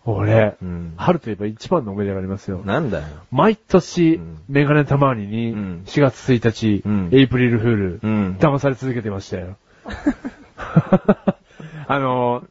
[0.04, 0.94] 俺、うん。
[0.96, 2.62] 春といえば一番の思い出がありますよ。
[2.64, 3.04] なんだよ。
[3.30, 4.38] 毎年、うん。
[4.48, 5.82] メガネたまわりに、うん。
[5.86, 7.10] 4月1日、うん。
[7.12, 8.36] エイプリルフール、うん。
[8.40, 9.56] 騙され続けてましたよ。
[11.86, 12.42] あの、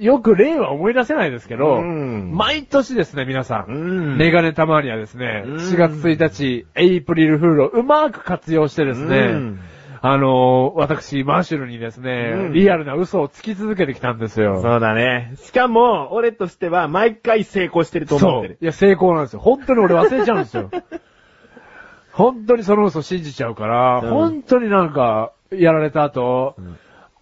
[0.00, 2.32] 4よく例は思い出せないですけど、うん。
[2.34, 3.72] 毎年ですね、皆さん。
[3.72, 3.74] う
[4.14, 4.16] ん。
[4.16, 5.56] メガネたまにはですね、うん。
[5.56, 9.60] 4月1日、エイプリルフールをうまく活用してですね、うん
[10.00, 14.60] あのー私、マーシュルにですね、うんリアルな嘘をつき続けてきたんですよ。
[14.62, 15.34] そうだね。
[15.42, 18.58] しかも、俺としては毎回成功してると思ってる。
[18.60, 19.40] いや、成功なんですよ。
[19.40, 20.70] 本当に俺忘れちゃうんですよ。
[22.12, 26.56] 本当にその嘘信じちゃうから、うん本当になんか、やられた後、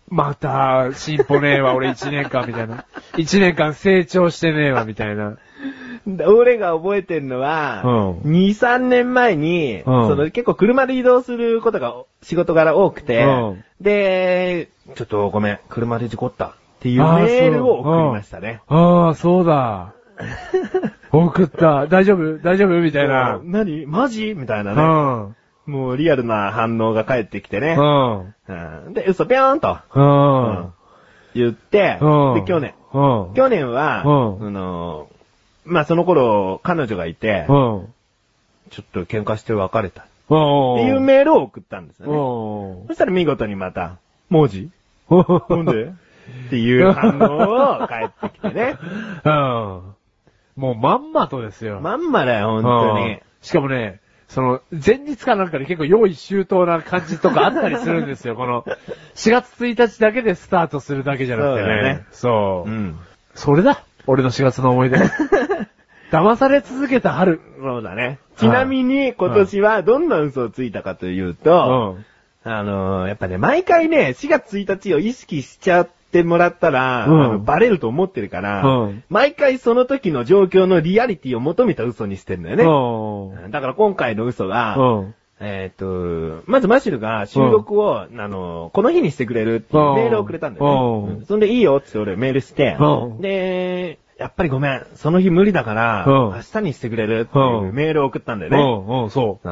[0.08, 2.84] また、進歩ねえわ、俺1年間みたいな。
[3.14, 5.36] 1年間成長してねえわ、みたいな。
[6.26, 18.60] 俺が覚えてるのは、うん2、3年前に、んその結構車で移動することが仕事柄多くて、うんで、ちょっとごめん、車で事故ったっていうメあーールを送りましたね。
[18.68, 19.92] ああ、そうだ。
[21.12, 21.86] 送った。
[21.86, 22.38] 大丈夫？
[22.38, 22.80] 大丈夫？
[22.80, 23.36] みたいな。
[23.36, 23.86] うん何？
[23.86, 24.34] マジ？
[24.34, 24.82] みたいなね。
[24.82, 25.72] うん。
[25.72, 27.82] もうリアルな反応が返ってきてねう。
[27.82, 28.34] ん。
[28.86, 30.72] うんで、嘘ぴょーんとうん。
[31.34, 32.34] 言って、うん。
[32.34, 32.74] で、去年。
[32.94, 33.34] うん。
[33.34, 34.10] 去年は、う
[34.44, 35.08] んあの、
[35.66, 37.92] まあ、その頃、彼女がいて、うん。
[38.70, 40.02] ちょっと喧嘩して別れた。
[40.02, 40.76] っうん。
[40.78, 42.12] ていうメールを送ったんですよね。
[42.12, 42.86] うん。
[42.88, 43.98] そしたら見事にまた、
[44.28, 44.70] 文字
[45.10, 45.84] なんで？
[46.46, 48.76] っていう反応を返ってきてね。
[49.24, 49.32] うん。
[50.56, 51.80] もうまんまとですよ。
[51.80, 53.20] まんまだよ、本当うんに。
[53.42, 58.34] しかもね、その、前日かなんかに結構用意周到な感じとかあったりするんですよ。
[58.36, 58.64] この、
[59.14, 62.04] 4月1日だけでスタートするだけじゃなくてね。
[62.10, 62.70] そう。
[62.70, 62.98] うん。
[63.34, 64.98] それだ俺の4月の思い出。
[66.10, 67.40] 騙され続けた春。
[67.60, 68.18] そうだね。
[68.36, 72.04] ちなみに、今年はどんな嘘をついたかといううと、ん。
[72.48, 82.64] あのーやっぱね、毎回ね、4月1日を意識しちゃってもらったら、うんバレると思ってるから、うん毎回その時の状況のリアリティを求めた嘘にしてんだよね。
[83.44, 83.50] うん。
[83.50, 84.76] だから今回の嘘が、
[85.40, 85.46] うん。
[85.46, 91.24] えっ、と、まずマシルが収録を、あの、この日にしてくれるっていうメールをくれたんだよね。
[91.26, 98.58] そんでいいよって俺メールして、うんで、やっぱりごめん、その日無理だから、うん明日にしてくれるっていうメールを送ったんだよね。
[98.58, 99.02] うん。
[99.04, 99.10] うん。
[99.10, 99.48] そう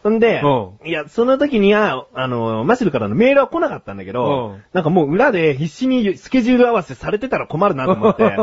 [0.00, 4.62] んほんで、ういや、その時には、あの、マシルからのメールは来なかったんだけど、うん。
[4.72, 8.36] なんかもう裏で必死にスケジュール合わせされてたら困るなと思って、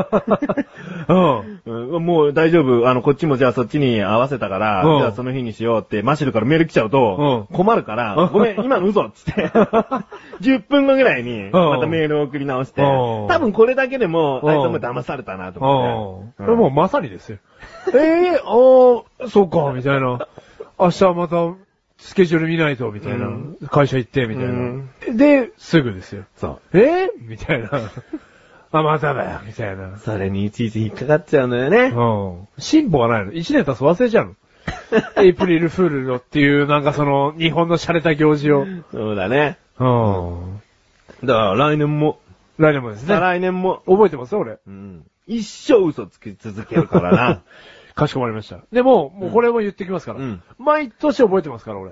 [1.67, 4.99] もう大丈夫、あの、こっちもじゃあそっちに合わせたから、うん。
[4.99, 7.55] じゃあその日にしようって、マシルからメール来ちゃうと、うん。
[7.55, 8.31] 困るから、うん。
[8.31, 9.47] ごめん、今の嘘っつって、
[10.41, 13.27] 10分後ぐらいに、またメールを送り直して、うん。
[13.27, 14.49] 多分これだけでも、うん。
[14.49, 16.41] あいつも騙されたなと思って。
[16.41, 16.45] うん。
[16.45, 17.39] これもうまさにですよ。
[17.93, 17.97] え
[18.37, 20.27] えー、ああ、そうか、みたいな。
[20.79, 21.55] 明日また、
[21.97, 23.27] スケジュール見ないと、みたいな。
[23.27, 24.51] うん会社行って、みたいな。
[24.51, 26.25] うんで、すぐですよ。
[26.35, 26.77] そう。
[26.77, 27.05] え？
[27.05, 27.69] ー、みたいな。
[28.71, 29.97] あ、まただよ、みたいな。
[29.97, 31.93] それにいちいち引っかかっちゃうのよね。
[31.95, 32.47] うん。
[32.61, 33.31] 進歩がないの。
[33.31, 34.35] 一年経つと忘れちゃうの。
[35.23, 38.67] エイプリルフールのっていう、なんかその、日本の洒落た行事を。
[38.91, 39.57] そうだね。
[39.79, 40.61] うん。
[41.23, 42.19] だから来年も、
[42.57, 43.19] 来年もですね再。
[43.21, 44.35] 来年も、覚えてます？
[44.35, 44.57] よ、俺。
[44.67, 47.41] うん一生嘘つき続けるからな。
[47.97, 48.59] かしこまりました。
[48.71, 50.19] でも、もうこれも言ってきますから。
[50.19, 51.91] うん毎年覚えてますから、俺。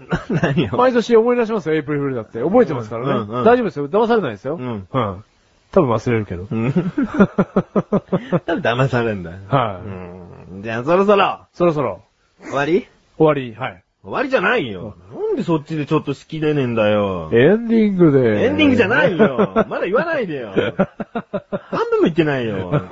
[0.30, 2.40] 何を毎年思い出しますよ、エイプリルフールだって。
[2.40, 3.12] 覚えてますからね。
[3.12, 3.88] うんうん大丈夫ですよ。
[3.88, 4.56] 騙されないですよ。
[4.56, 5.24] うんうん。
[5.72, 6.46] 多分忘れるけど。
[6.50, 6.72] うん。
[8.46, 9.36] 多分騙されんだよ。
[9.48, 10.62] はいうん。
[10.62, 12.02] じゃあそろそろ、そろそろ、
[12.42, 12.86] 終わり？
[13.18, 13.54] 終わり。
[13.54, 13.82] はい。
[14.02, 14.96] 終わりじゃないよ。
[15.12, 17.28] なんでそっちでちょっと式出ねえんだよ。
[17.34, 18.46] エンディングで。
[18.46, 19.52] エンディングじゃないよ。
[19.68, 20.52] まだ言わないでよ。
[20.54, 22.82] 半分も言ってないよ。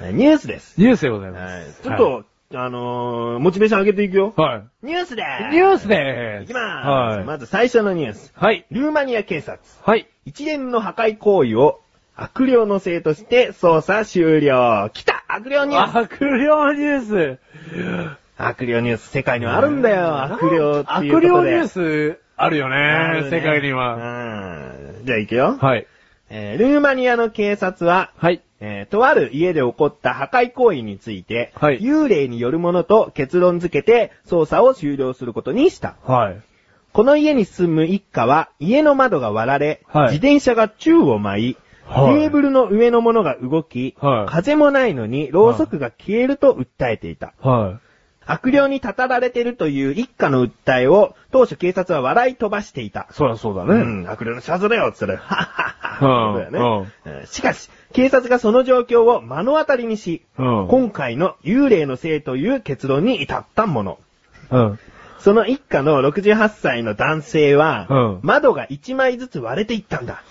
[0.00, 0.80] ニュースです。
[0.80, 1.64] ニュースでございまはい。
[1.64, 1.82] す。
[1.82, 4.32] ちょっと、あのー、モチベーション上げていくよ。
[4.36, 4.86] はい。
[4.86, 6.44] ニュースでーすニュースでーす。
[6.44, 7.18] いきまーす。
[7.18, 7.24] はい。
[7.24, 8.32] まず最初のニュース。
[8.34, 8.64] はい。
[8.70, 9.58] ルーマニア警察。
[9.82, 10.08] はい。
[10.24, 11.80] 一連の破壊行為を
[12.16, 14.90] 悪霊のせいとして捜査終了。
[14.92, 17.38] 来た悪霊ニュース悪霊ニュース。
[18.36, 20.22] 悪霊ニュース世界にはあるんだよ。
[20.22, 21.16] 悪霊っていう。
[21.16, 21.68] 悪霊ニュー
[22.14, 23.94] スあるよね、ね世界には。
[23.94, 25.04] うん。
[25.04, 25.58] じゃあ行くよ。
[25.60, 25.86] はい。
[26.30, 28.42] えールーマニアの警察は、はい。
[28.60, 35.96] えーとある家で起こった破壊行為について、はい幽霊によるものと結論付けて捜査を終了することにした。
[36.04, 36.40] はい。
[36.92, 47.34] この家に住む一家は家の窓が割られ、はい自転車が宙を舞い、はいテーブルの上のものが動き、はい風もないのにろうそくが消えると訴えていた。
[48.28, 53.02] は悪霊にたたられてるという一家の訴えを当初警察は笑い飛ばしていた。
[53.02, 53.06] い。
[53.12, 54.02] そりゃそうだうね。
[54.04, 55.16] ん、悪霊の仕業だよ、つって。
[55.16, 56.34] はっはっは。
[56.34, 60.68] う んそうだよねうんしかし、警察がその状況を目の当たりにし、うん。
[60.68, 63.98] 今回の幽霊のせいという結論に至ったもの。
[64.50, 64.78] うん。
[65.18, 70.22] その一家の68歳の男性は、うん窓が1枚ずつ割れていったんだ。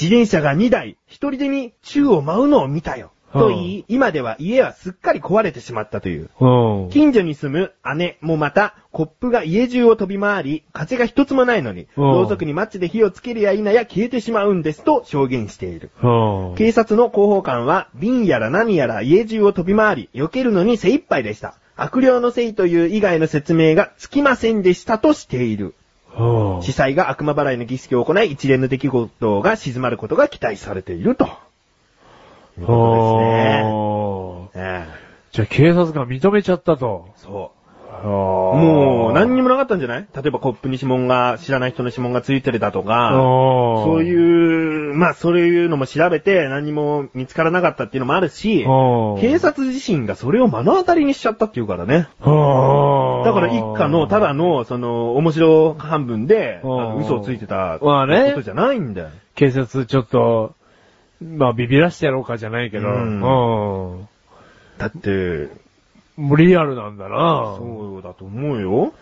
[0.00, 3.10] 自転車が2台、一人でに宙を舞うのを見たよ。
[3.32, 6.30] と言い、今では家はすっかり壊れてしまったという。
[6.40, 6.90] うん。
[6.90, 15.90] 近所に住む姉もまた、コップが家中を飛び回り、風が一つもないのに、うんろうそくにマッチで火をつけるや否や消えてしまうんですと証言している。
[16.02, 16.54] うん。
[16.56, 21.54] 警察の広報官は、瓶やら何やら家中を飛び回り、避けるのに精一杯でした。
[21.76, 25.74] 悪霊のせいという以外の説明がつきませんでしたとしている。
[26.18, 31.28] うん司祭が悪魔払いの儀式を行い、一連の出来事が静まることが期待されていると。
[32.60, 32.72] いうこ
[34.52, 34.64] とですね。
[34.64, 37.08] ええじゃあ警察が認めちゃったと。
[37.16, 37.56] そう。
[38.06, 40.06] ももう、何にもなかったんじゃない？
[40.14, 48.64] 例えばコップに指紋が、知らない人の指紋がついてるだとか、そそういう、まあそういうのも調べて何にも見つからなかったっていうのもあるし、
[49.20, 51.94] 警警察自身がそれを目の当たりにしちゃったっていうからね。
[52.20, 52.26] だ
[53.24, 56.60] だから一家のただの、その、面白半分で、
[57.00, 59.08] 嘘をついてたことじゃないんだよ。
[59.34, 60.54] 警察ちょっと、
[61.22, 63.20] まあビビらしてやろうかじゃないけど、ううん
[64.00, 64.08] ん。
[64.78, 65.48] だって、
[66.16, 68.92] もうリアルなんだなそうだと思うよ。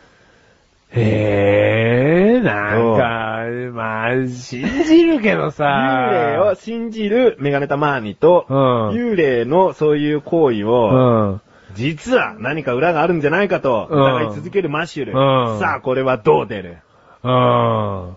[0.96, 3.40] へえ、なんか、
[3.72, 5.64] まあ、信じるけどさ。
[5.64, 8.57] 幽霊を信じるメガネタマーニと、うん
[8.90, 11.40] 幽霊のそういう行為うを、ん。
[11.74, 15.12] 実は何か裏があるんじゃないかと、うん疑い続けるマッシュル。
[15.12, 16.79] うんさあ、これはどう出る？
[17.24, 18.16] うん。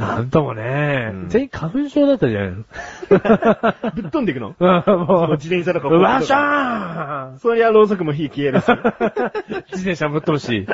[0.00, 2.64] なんともね、うん全員花粉症だったじゃん。
[3.08, 4.54] ぶっ飛んでいくの？
[4.58, 4.66] うん
[5.06, 8.64] もう、自転車とかうわっしーゃーそりゃろうそくも火消えるし。
[9.72, 10.66] 自転車ぶっ飛ぶし、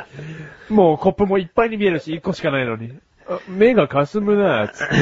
[0.69, 2.97] もうコップもいっぱいに見えるし、一個しかないのに。
[3.29, 4.95] あ目が霞むな、つって。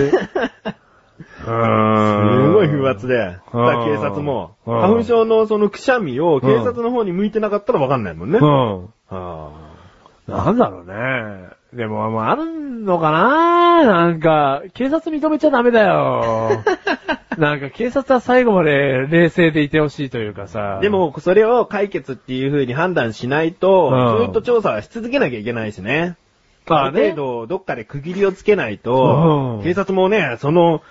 [1.43, 3.38] すごい風圧で。
[3.51, 8.39] 警察も、うん花粉症のそのくしゃみを警察の方に向いてなかったらわかんないもんね。
[8.41, 8.88] うん。
[9.09, 9.51] あ
[10.27, 11.49] なんだろうね。
[11.75, 13.85] でも、まあ、あるのかな？
[13.85, 16.63] なんか、警察認めちゃダメだよ。
[17.38, 20.77] なんか、警察は最後まで冷静でいてほしいというかさ。
[20.77, 26.15] ーで、も、それを解決っていう風に判断しないと、うんずっと調査はし続けなきゃいけないしね。
[26.67, 30.81] あまあねる程度、どっかで区切りをつけないと、うん警察もね、その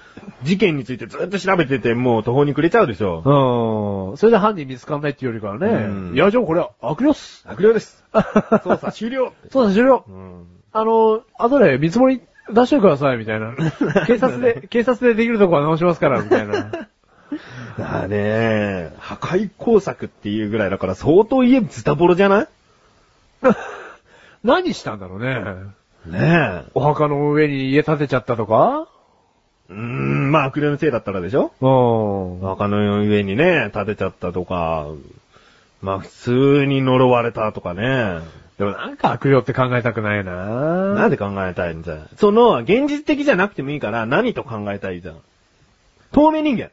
[0.43, 4.11] 事件についてずっと調べてて、もう途方に暮れちゃうでしょ。
[4.11, 4.17] うん。
[4.19, 5.67] それで犯人見つかんないっていうよりかはね。
[5.67, 7.45] うんいや、じゃあこれは悪霊っす。
[7.49, 8.05] 悪霊です。
[8.13, 9.33] 捜査終了。
[9.51, 10.13] そうだ、終了う。
[10.13, 12.21] んあの、後で見積もり
[12.53, 13.55] 出してください、みたいな。
[14.07, 16.71] 警察で、 警察でできるとこは直しますから、みたいな。
[17.79, 22.49] だあね、破壊工作っていうぐらいだから相当家ズタボロじゃない？
[24.45, 25.43] 何したんだろうね。
[26.07, 26.71] ねえ。
[26.75, 28.87] お墓の上に家建てちゃったとか？
[29.71, 31.53] うーん、まあ悪霊のせいだったらでしょ？
[31.61, 32.47] うん。
[32.49, 34.87] 墓の上にね、建てちゃったとか、
[35.83, 38.19] まあ普通に呪われたとかね。
[38.59, 42.09] でもなんか悪霊って考えたくないななんで考えたいんじゃん。
[42.17, 45.17] その、現実的じゃなくてもいいから何と考えたいじゃん。
[46.13, 46.71] 透明人間。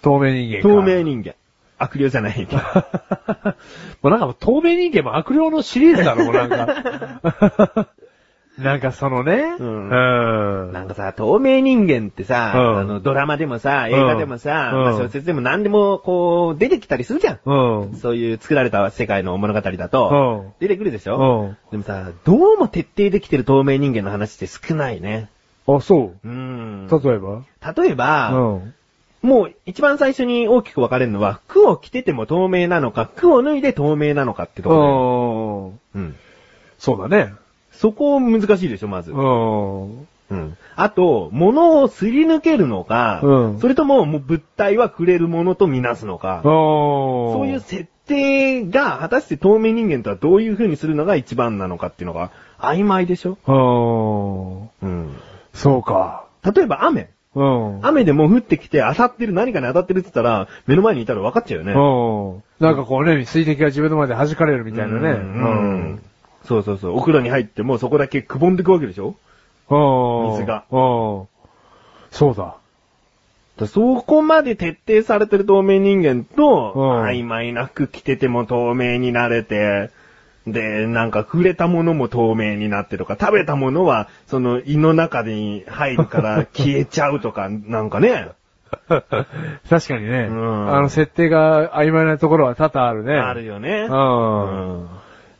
[0.00, 0.62] 透明人間か。
[0.62, 1.34] 透明人間。
[1.78, 2.48] 悪霊じゃない。
[4.02, 7.88] もうなんか透明人間も悪霊のシリーズだろ、もうなんか。
[8.58, 9.56] なんかそのね。
[9.58, 9.88] うん
[10.66, 10.72] うん。
[10.72, 17.38] なんかさ、透明人間ってさ、うんあの、ドラマでもさ、映画でもさ、うんまあ小説でも何でもこう、出てきたりするじゃん。
[17.46, 17.96] うん。
[17.96, 25.30] そういう作られた世界の物語だと、出てくるでしょ、でもさ、どうも徹底できてる透明人間の話って少ないね。
[25.66, 25.76] うん。
[25.76, 26.28] あ、そう。
[26.28, 26.88] うん。
[26.88, 27.42] 例えば？
[27.74, 28.74] 例えば、うん。
[29.22, 34.74] もう一番最初に大きく分かれるのは、服を着てても透明なのか、服を脱いで透明なのかってとこ
[35.94, 36.00] うん。
[36.00, 36.16] ろ、うん。
[36.78, 37.32] そうだね。
[37.82, 39.10] そこ難しいでしょ、まず。
[39.10, 40.08] うん。
[40.30, 40.56] うん。
[40.76, 53.36] あと、物をすり抜けるのか、うんそれとももう物体は触れるものとみなすのか、そそういう設定が果たして透明人間とはどういう風にするのが一番なのかっていうのが曖昧でしょ
[54.82, 54.88] うん。
[54.88, 55.16] うん。
[55.52, 56.26] そうか。
[56.54, 57.10] 例えば雨。
[57.34, 57.84] うん。
[57.84, 61.72] 雨でもう降ってきて当たってる何かに当たってるって言ったら、目の前にいたら分かっちゃうよね。
[61.72, 62.64] うん。
[62.64, 65.00] なんかこうね、水滴が自分の前で弾かれるみたいなね。
[65.00, 65.48] うんう
[65.94, 66.02] ん。
[66.44, 66.96] そうそうそう。
[66.96, 69.14] お風呂に入ってもそこだけくぼんでくわけでしょ？
[69.70, 70.30] うん。
[70.32, 71.28] 水がうん。
[72.10, 72.56] そうだ。
[73.58, 79.90] だそこまで徹底されてる透明人間と、うん曖昧な服着てても透明になれて、
[80.46, 88.30] で、なんか触れたものも透明になってとか、食べたものは、その胃の中に入るから 消えちゃうとか、なんかね、
[88.88, 89.04] 確
[89.88, 90.28] かにね。
[90.30, 93.14] うんあの、設定が曖昧なところは多々あるね。
[93.14, 93.86] あるよね。
[93.88, 94.88] うんうん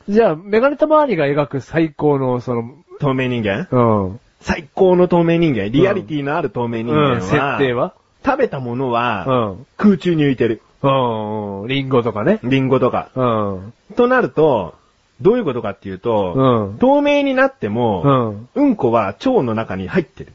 [0.08, 3.68] じゃあ、メガネタ周りが描く最高の、その、透明人間？
[3.70, 4.20] うん。
[4.40, 7.94] 最高の透明人間、リアリティのある透明人間は、うん、設定は？
[8.24, 9.66] 食べたものうは、ん。
[9.76, 10.62] 空中に浮いてる。
[10.82, 11.68] うん。
[11.68, 12.40] リンゴとかね。
[12.42, 13.10] リンゴとか。
[13.14, 13.72] うん。
[13.96, 14.74] となると、
[15.20, 18.62] どういうことかっていうと、うん透明になっても、うん。
[18.62, 20.32] うんこは腸の中に入ってる。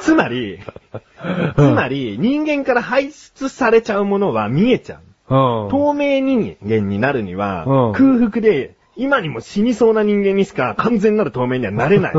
[0.00, 0.58] つつまり、
[1.56, 4.98] つまり、人間から排出されちゃうものは見えちゃう。
[5.28, 5.68] うん。
[5.70, 12.14] 透明人間になるには、うん空腹で、今にも死にそうな人間にしか完全なる透明にはなれない。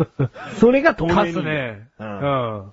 [0.58, 1.42] それが透明か人間。
[1.42, 1.88] すね。
[2.00, 2.72] ううんん。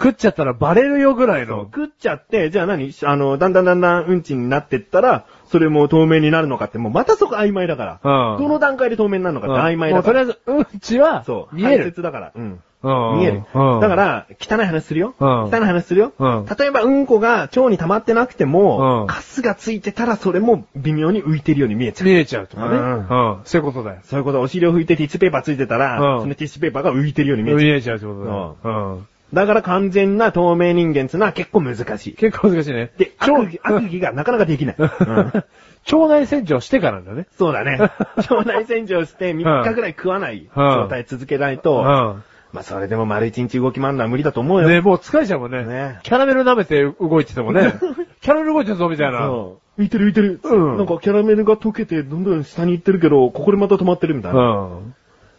[0.00, 1.64] 食っちゃったらバレるよぐらいの。
[1.64, 2.90] 食っちゃって、じゃあ何？
[3.04, 8.32] あの、だんだんだんだんうんちになってったら、それも透明になるのかって、もうまたそこ曖昧だから。
[8.32, 10.24] うんどの段階で透明になるのかって曖昧だから。
[10.24, 11.54] とりあえず、うんちは、そう。
[11.54, 11.84] 見える。
[11.84, 12.32] 排泄だから。
[12.34, 12.60] うん。
[12.82, 13.42] うん見える。
[13.54, 15.14] うんだから、汚い話するよ。
[15.18, 16.12] うん汚い話するよ。
[16.18, 22.08] うん例えば、うんこが腸に溜まってなくても、うんカスがついてたらそれも微妙に浮いてるように見えちゃう。
[22.08, 22.76] 見えちゃうとかね。
[22.76, 23.40] うんうん。
[23.44, 24.00] そういうことだよ。
[24.04, 27.64] そういうこと、お尻を拭いてティッシュペーパーついてたら、うんそのティッシュペーパーが浮いてるように見えちゃう。
[27.64, 28.56] 見えちゃうってことだよ。
[28.64, 29.06] うん。
[29.32, 32.14] だから完全な透明人間ってのは結構難しい。
[32.14, 32.90] 結構難しいね。
[32.98, 34.76] で、腸悪議、悪議がなかなかできない。
[34.78, 35.44] うん
[35.90, 37.26] 腸内洗浄してからだね。
[37.38, 37.78] そうだね。
[38.16, 44.68] 腸内洗浄して3日ぐらい食わない状態続けないと、うまあそれでも丸1日動き回るのは無理だと思うよ。
[44.68, 44.70] ん。
[44.70, 45.64] ねもう疲れちゃうもんね。
[45.64, 47.74] ねキャラメル舐めて動いててもね。
[48.20, 49.18] キャラメル動いてるぞみたいな。
[49.26, 49.80] そう。
[49.82, 50.40] 浮いてる浮いてる。
[50.42, 54.40] うんなんかキャラメルが溶けてどんどん下に行ってるけど、ここでまた止まってるみたいな。
[54.40, 54.94] うん。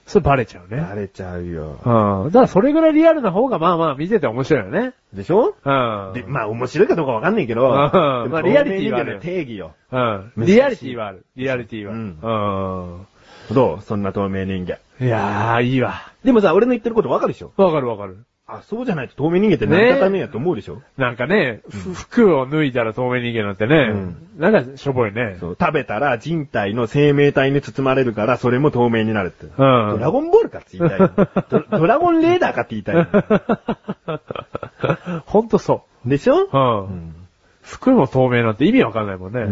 [0.07, 0.81] それバレちゃうね。
[0.81, 1.77] バレちゃうよ。
[1.85, 2.31] うん。
[2.31, 4.93] だからそれぐらいリアルな方がまあまあ見てて面白いよね。
[5.13, 5.53] でしょ？
[5.63, 6.13] うん。
[6.13, 9.73] で、まあ面白いかどうかわかんないけど、うんまあリアリティはある定義よ。
[9.91, 10.31] うん。
[10.37, 11.23] リアリティはある。
[11.35, 11.93] リアリティは。
[11.93, 13.05] うん
[13.51, 13.81] うどう？
[13.83, 14.77] そんな透明人間。
[14.99, 15.05] ん。
[15.05, 16.10] いやー、いいわ。
[16.23, 17.51] でもさ、俺の言ってることわかるでしょ？
[17.57, 18.17] わかるわかる。
[18.47, 23.93] あ、そうじゃないと透明人間って成り立たねえやと思うでしょ、なんかね、ふ服を脱いだら透明人間なんてね、
[24.37, 25.37] なんかしょぼいね。
[25.39, 29.45] そう食べたら人体の生命体に包まれるから、それも透明になるって。
[29.45, 31.07] うんドラゴンボールかって言いたいの
[31.49, 31.59] ド。
[31.79, 33.05] ドラゴンレーダーかって言いたいの。
[35.27, 36.41] ほんとそでしょ？
[36.43, 36.49] う。
[36.51, 36.79] うん。
[36.79, 37.15] うん
[37.63, 39.41] 服も透明なんて意味わかんないもんね。
[39.41, 39.51] うんう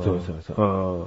[0.00, 0.02] ん。
[0.02, 0.64] そうそうそうう
[1.04, 1.06] ん。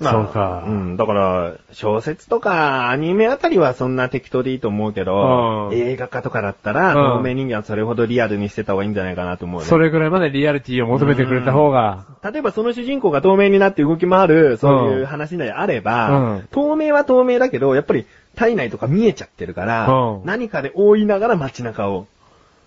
[0.00, 0.64] まあそうか。
[0.66, 0.96] うん。
[0.96, 9.66] だから、小説とかアニメあたりはそんな適当でいいと思うけど、うん映画化とかだったら、うん透明人間はそれほどリアルにしてた方がいいんじゃないかなと思うね。
[9.66, 12.06] それぐらいまでリアリティを求めてくれた方が。
[12.22, 22.06] 例えばその主人公が透明になって動き回る、そういう話であれば、うん透明は透明だけど、やっぱり体内とか見えちゃってるから、うん何かで覆いながら街中を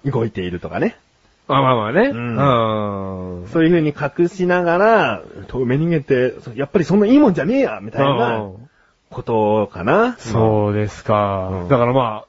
[0.06, 0.98] 動いているとかね。
[1.48, 2.10] まあまあまあね。
[2.10, 3.48] うんうん。
[3.48, 8.70] そういう風に隠しながら、透明人間って、やっぱりそんないいもんじゃねえや、みたいなうん
[9.10, 10.18] ことかな。
[10.18, 11.50] そうですか。
[11.52, 12.26] うんだからま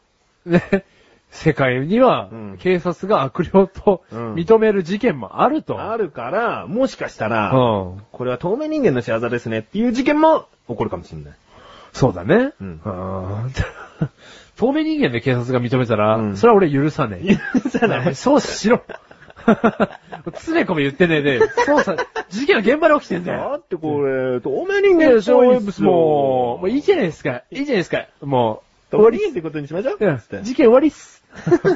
[0.46, 0.84] あ、ね、
[1.30, 5.80] 世界にはうん警察が悪霊とうん認める事件もあると。
[5.80, 8.02] あるから、もしかしたら、うん。
[8.12, 11.32] これは透明人間の仕業ですねっていう事件も起こるかもしれない。
[11.92, 12.52] そうだね。
[12.60, 13.52] うんうん
[14.56, 17.36] 透明人間で警察が認めたら、うんそれは俺許さねえ。
[17.60, 18.82] 許さない そうしろ。
[20.34, 21.96] つねこも言ってねえで、そうさ、
[22.28, 23.56] 事件は現場で起きてんだだよ。
[23.58, 27.42] ってこれ、透明人間っそういうぽいっすよもう、もういいじゃないですか。
[27.50, 28.06] いいじゃないですか。
[28.20, 29.98] もう、終わりってことにしましょう。
[30.00, 31.24] いやつって事件終わりっす。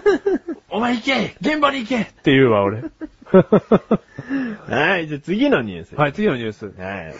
[0.71, 2.83] お前行け現場に行けって言うわ、俺。
[4.69, 5.95] はい、じゃあ次のニュース。
[5.95, 6.67] はい、次のニュース。
[6.67, 7.15] はい。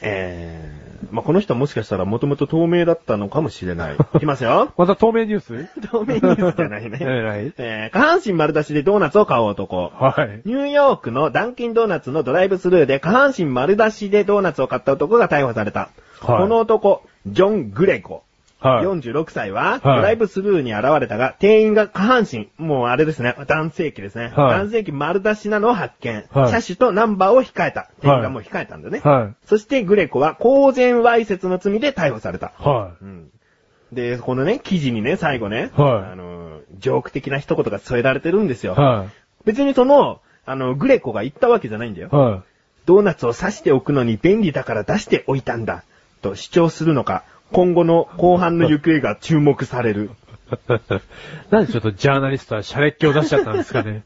[0.00, 3.96] えー、まあ、この人はもしかしたらもともと透明だったのかもしれない。
[4.14, 4.72] いきますよ。
[4.76, 5.68] また透明ニュース？
[5.90, 6.98] 透明ニュースじゃないえね。
[7.04, 9.92] ないえー、下半身丸出しでドーナツを買う男。
[9.94, 10.42] はい。
[10.44, 15.80] ニューヨークのダンキンドーナツのドライブスルーで下半身丸出しでドーナツを買った男が逮捕された。
[15.80, 18.24] はいこの男、ジョン・グレコ。
[18.60, 18.84] はい。
[18.84, 24.32] 46歳は、はいドライブスルーに現れたが、店員が下半身、もうあれですね、男性器ですね。
[24.34, 26.24] はい男性器丸出しなのを発見。
[26.30, 27.90] はい車種とナンバーを控えた。
[28.00, 29.00] 店員がもう控えたんだね。
[29.02, 29.46] はい。
[29.46, 32.52] そしてグレコは公然わいせつの罪で逮捕された。
[32.58, 33.30] はうん。
[33.92, 38.74] で、このね、記事にね、最後ね、はいあの、ジョーク的な一言が添えられてるんですよ。
[38.76, 38.80] い。
[38.80, 39.06] は
[39.44, 42.16] 別にその、あの、グレコが言ったわけじゃないんだよい。。
[42.16, 42.42] は
[42.86, 45.84] ドーナツを刺しておくのに便利だから出しておいたんだ。
[46.22, 50.10] と主張するのか、今後の後半の行方が注目される。
[50.50, 50.52] い。
[51.50, 54.02] なんでちょっとジャーナリストはシャレっ気を出しちゃったんですかね。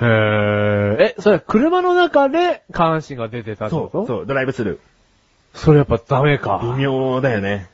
[0.00, 1.00] へー。
[1.00, 4.06] え、それは車の中で下半身が出てたってそう、こと？
[4.06, 4.80] そう、ドライブスル
[5.54, 6.38] それやっぱダメー。
[6.38, 6.60] か。
[6.76, 7.68] 微妙だよね。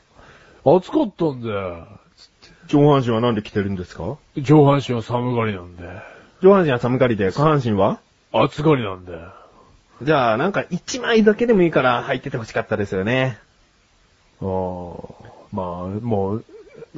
[0.65, 1.87] 暑かったんだよ。
[2.67, 4.17] 上半身はなんで着てるんですか？
[4.37, 5.83] 上半身は寒がりなんで。
[6.41, 7.99] 上半身は寒がりで、下半身は？
[8.31, 9.33] 暑がりなんだよ。
[10.03, 13.37] じゃあ、なんか一枚だけでもいいから履いてて欲しかったですよね。
[14.41, 15.65] あーまあ、
[16.01, 16.45] もう、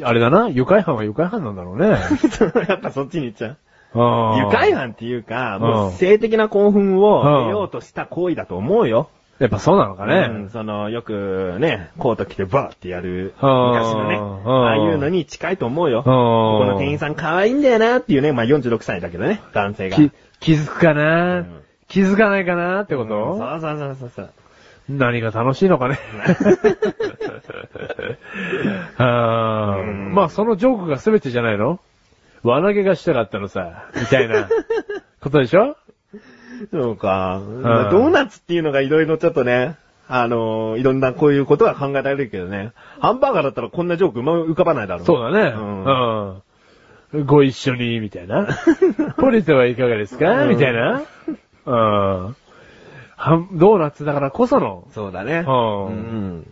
[0.03, 1.89] あれだな、愉快犯は愉快犯なんだろうね。
[2.67, 3.57] やっぱそっちに行っちゃう。
[3.93, 9.09] 愉快犯っていうか、もううん性的な興奮をうん得ようとした行為だと思うよ。
[9.39, 10.09] やっぱそうなのかうん
[10.43, 10.49] ね。
[10.49, 16.03] その、よくね、コート着てバーってやる、うん昔のね、うんああいうのに近いと思うよ。
[16.03, 16.11] こ
[16.65, 19.97] の店員さん可愛いんだよなっていうね、まあ46歳だけどね、男性が。
[19.97, 24.29] き気づくかな、うん気づかないかなってこうんと、そうそうそうそうそう。
[24.89, 25.99] 何が楽しいのかね。
[28.97, 31.79] あーうんまあそのジョークが全てじゃないの？
[32.43, 34.49] 輪投げがしたかったのさ、みたいな、
[35.21, 35.77] ことでしょ？
[36.71, 37.41] そうか。
[37.61, 39.77] まあドーナツっていうのがいろいろちょっとね、
[40.07, 42.71] あのーいろんなこういうことが考えられるけどね。
[42.99, 45.05] ハンバーガーだったらこんなジョークうま浮かばないだろう。
[45.05, 45.53] そうだね。
[45.55, 46.41] うん
[47.13, 47.25] うん。
[47.25, 48.47] ご一緒に、みたいな。
[49.17, 50.43] ポテトはいかがですか？
[50.43, 51.01] うんみたいな。
[51.65, 51.75] う
[52.29, 52.35] ん。
[53.53, 54.87] ドーナツだからこその。
[54.93, 55.43] そうだね。
[55.47, 56.47] うんうん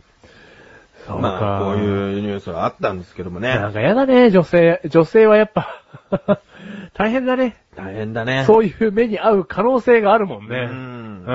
[1.08, 1.78] そうまあ、こうう。
[1.78, 3.50] いうニュースがあったんですけどもね。
[3.56, 4.82] なんかやだね、女性。
[4.86, 5.82] 女性はやっぱ、
[6.94, 7.56] 大変だね。
[7.76, 8.44] 大変だね。
[8.46, 10.66] そういう目に合う可能性があるもんうね。
[10.66, 11.34] んう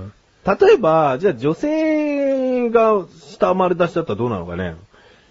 [0.00, 0.12] ん。
[0.44, 4.76] 例えば、じゃあ女性が下丸出しだったらどうなのかね。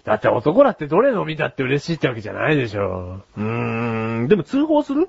[0.04, 3.20] だって男だってどれの見たって嬉しいってわけじゃないでしょ。
[3.36, 3.42] うー
[4.24, 5.08] ん、でも通報する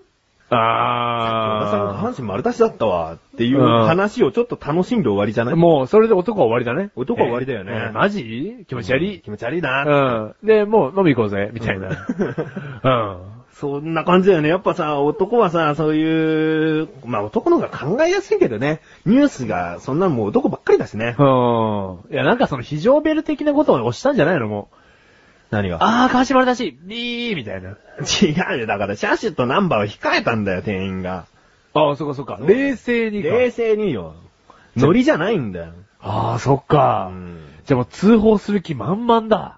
[0.50, 5.56] 小田さん下あ半身丸出しだったわっていう話をちょっと楽しんで終わりじゃない？
[5.56, 6.92] もう、それで男は終わりだね。
[6.96, 8.66] 男は終わりだよねえーマジ？
[8.68, 9.22] 気持ち悪い？
[9.22, 9.84] 気持ち悪いな。
[9.84, 10.48] うん。
[10.48, 11.90] で、もう飲み行こうぜ、みたいな。
[12.84, 13.40] うん。
[13.52, 14.50] そんな感じだよね。
[14.50, 18.80] やっぱさ、男はさ、そういう、まあ男の方が考えやすいけどね。
[19.06, 21.16] ニュースが、そんなもう男ばっかりだしね。
[21.20, 22.00] うん。
[22.12, 24.48] いや、なんかその非常ベル的なことを押したんじゃないの？
[24.48, 24.76] もう。
[25.52, 25.78] 何が？
[25.82, 27.70] あー、川島だし、ビーみたいな。
[27.70, 28.66] 違うよ。
[28.68, 31.26] だから、車種とナンバーを控えたんだよ、店員が。
[31.74, 32.40] あー、そっかそっか。
[32.42, 33.30] 冷静にか。
[33.30, 34.16] 冷静によ。
[34.78, 35.74] ノリじゃないんだよ。
[36.02, 37.10] あー、そっうか。
[37.14, 37.40] ん。
[37.66, 39.58] じゃあもう通報する気満々だ。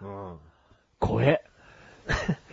[1.00, 1.42] 怖え。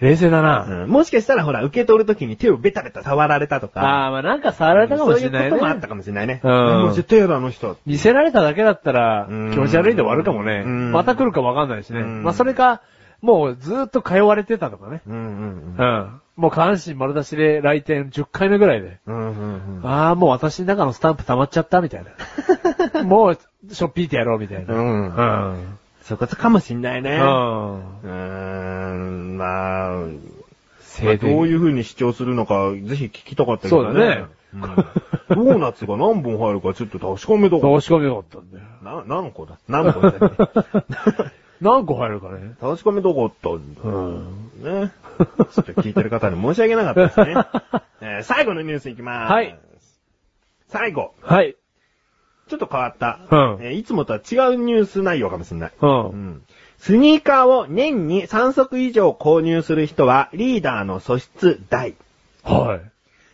[0.01, 0.65] 冷静だな。
[0.85, 3.81] うんもしかしたらほら、受け取るときに手をベタベタ触られたとか。
[3.81, 5.49] あー、まあなんか触られたかもしれないね。
[5.51, 6.41] そういうこともあったかもしれないね。
[6.43, 7.77] うんもう絶対やだ、あの人。
[7.87, 10.63] 見せられただけだったらうん気持ち悪いで終わるかもね。
[10.65, 12.01] うんまた来るかわかんないしね。
[12.01, 12.83] うんまあそれか、
[13.21, 15.03] もうずーっと通われてたとかね。
[15.07, 15.83] うんうんう。
[15.83, 16.21] ん。
[16.37, 18.99] もう下半身丸出しで来店10回目ぐらいで。
[19.07, 19.87] うんうんうん。
[19.87, 22.05] ああ、もう私の中のスタンプ溜まっちゃったみたい
[22.93, 23.03] な。
[23.03, 23.39] もう、
[23.75, 24.75] しょっぴいてやろうみたいな。
[24.75, 25.23] うんう
[25.55, 25.79] ん。
[26.03, 27.17] そういうことかもしんないね。
[27.17, 27.79] うん。
[27.79, 28.09] うー
[28.95, 29.97] ん、まあ、
[31.05, 33.89] まあどういう風に主張するのか、ぜひ聞きたかったけどね。
[33.89, 34.63] そうだねうん
[35.29, 38.65] ドーナツが何本入るかちょっと確かめとこ通し込めよかったんだよ。
[39.05, 39.59] な、何個だ？
[39.69, 41.33] 何本だね。
[41.61, 42.55] 何個入るかね。
[42.61, 43.81] 確かめとこったんだ。
[43.83, 44.85] うん。
[44.85, 44.93] ね。
[45.53, 47.47] ちょっと聞いてる方に申し訳なかったですね。
[48.01, 49.33] えー最後のニュースいきます。
[49.33, 49.59] はい。
[50.69, 51.15] 最後。
[51.23, 51.57] はい。
[52.49, 53.19] ちょっと変わった。
[53.31, 55.73] うんえーいつもとは違うニュース内容かもしれない。
[55.81, 55.87] う。
[55.87, 56.43] うんん。
[56.79, 61.95] スニーカーを年に3足以上購入する人はリーダーの素質大。
[62.45, 62.81] はい。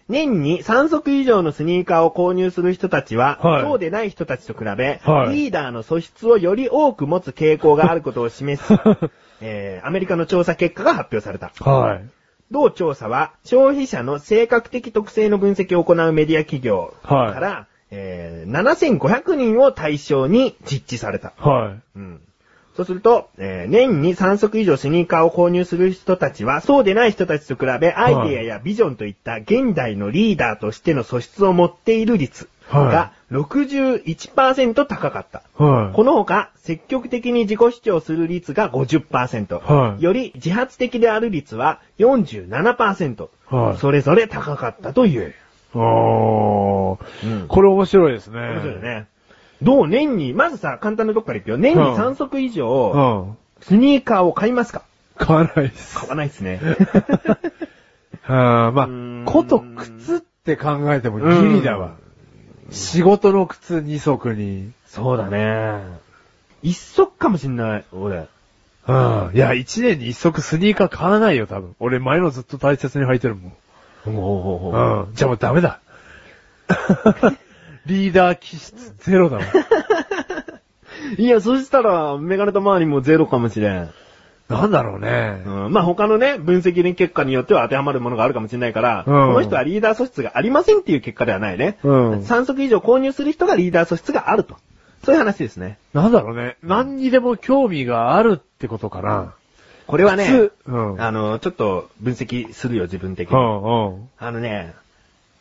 [0.09, 8.74] 年に3足以上のスニーカーを購入する人たちは、はいそうでない人たちと比べ、はいリーダーの素質をより多く持つ傾向があることを示す、
[9.40, 11.52] えーアメリカの調査結果が発表された。
[11.59, 12.05] はい。
[12.50, 21.32] 同調査は、消費者の性格的特性の分析を行うメディア企業から、えー7500人を対象に実地された。
[21.38, 21.98] はい。
[21.98, 22.20] うん
[22.77, 35.43] そうすると、えー年に3足以上スニーカーを購入する人たちは、そうでない人たちと比べ、アイデアやビジョンといった現代のリーダーとしての素質を持っている率が61%高かった。
[35.57, 35.95] はい。
[35.95, 45.35] このほか、積極的に自己主張する率が50%、はいより自発的である率は47%、はいそれぞれ高かったという。
[45.75, 47.41] おー。
[47.41, 48.41] うんこれ面白いですね。
[48.41, 49.07] 面白いね。
[49.65, 51.57] どう年に、まずさ、簡単なとこからいくよ。
[51.57, 53.37] 年に3足以上、うん。
[53.61, 54.83] スニーカーを買いますか？
[55.17, 55.99] 買わないです。
[55.99, 56.61] 買わないですね。
[58.23, 58.89] は あ、まあ、
[59.25, 61.93] こと靴って考えてもギリだわ。
[62.71, 64.73] 仕事の靴2足に。
[64.87, 65.81] そうだね。
[66.62, 68.27] 一足かもしんない、俺。
[68.87, 69.31] うん。
[69.35, 71.75] いや、1年に1足スニーカー買わないよ、多分。
[71.81, 73.53] 俺前のずっと大切に履いてるもん。
[74.07, 75.15] おーうん。
[75.15, 75.81] じゃあもうダメだ。
[77.87, 79.43] リーダー気質ゼロだわ。
[81.18, 83.91] いや、そしたら、メガネと周りもゼロかもしれん。
[84.49, 85.43] なんだろうね。
[85.47, 91.78] うん、まあ他のね、分析結果によっては当てはまるものがあるかもしれないから、うんこの人はリーダー素質がありませんっていう結果ではないね。
[91.82, 94.57] うん3足以上購入する人がリーダー素質があると。
[95.03, 95.78] そういう話ですね。
[95.93, 96.57] なんだろうね。
[96.62, 99.35] 何にでも興味があるってことかな。
[99.87, 101.03] これはね靴、うん。
[101.03, 103.37] あの、ちょっと分析するよ、自分的に。
[103.37, 104.09] うん、うん。
[104.18, 104.74] あのね、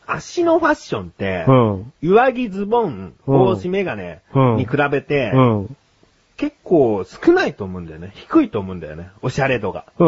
[0.08, 1.94] 足のファッションって、うん。
[2.02, 5.78] 上着、ズボン、うん帽子、メガネうんに比べて、うん。
[6.38, 8.12] 結構少ないと思うんだよね。
[8.16, 9.10] 低いと思うんだよね。
[9.22, 9.86] おしゃれ度が。
[10.00, 10.06] う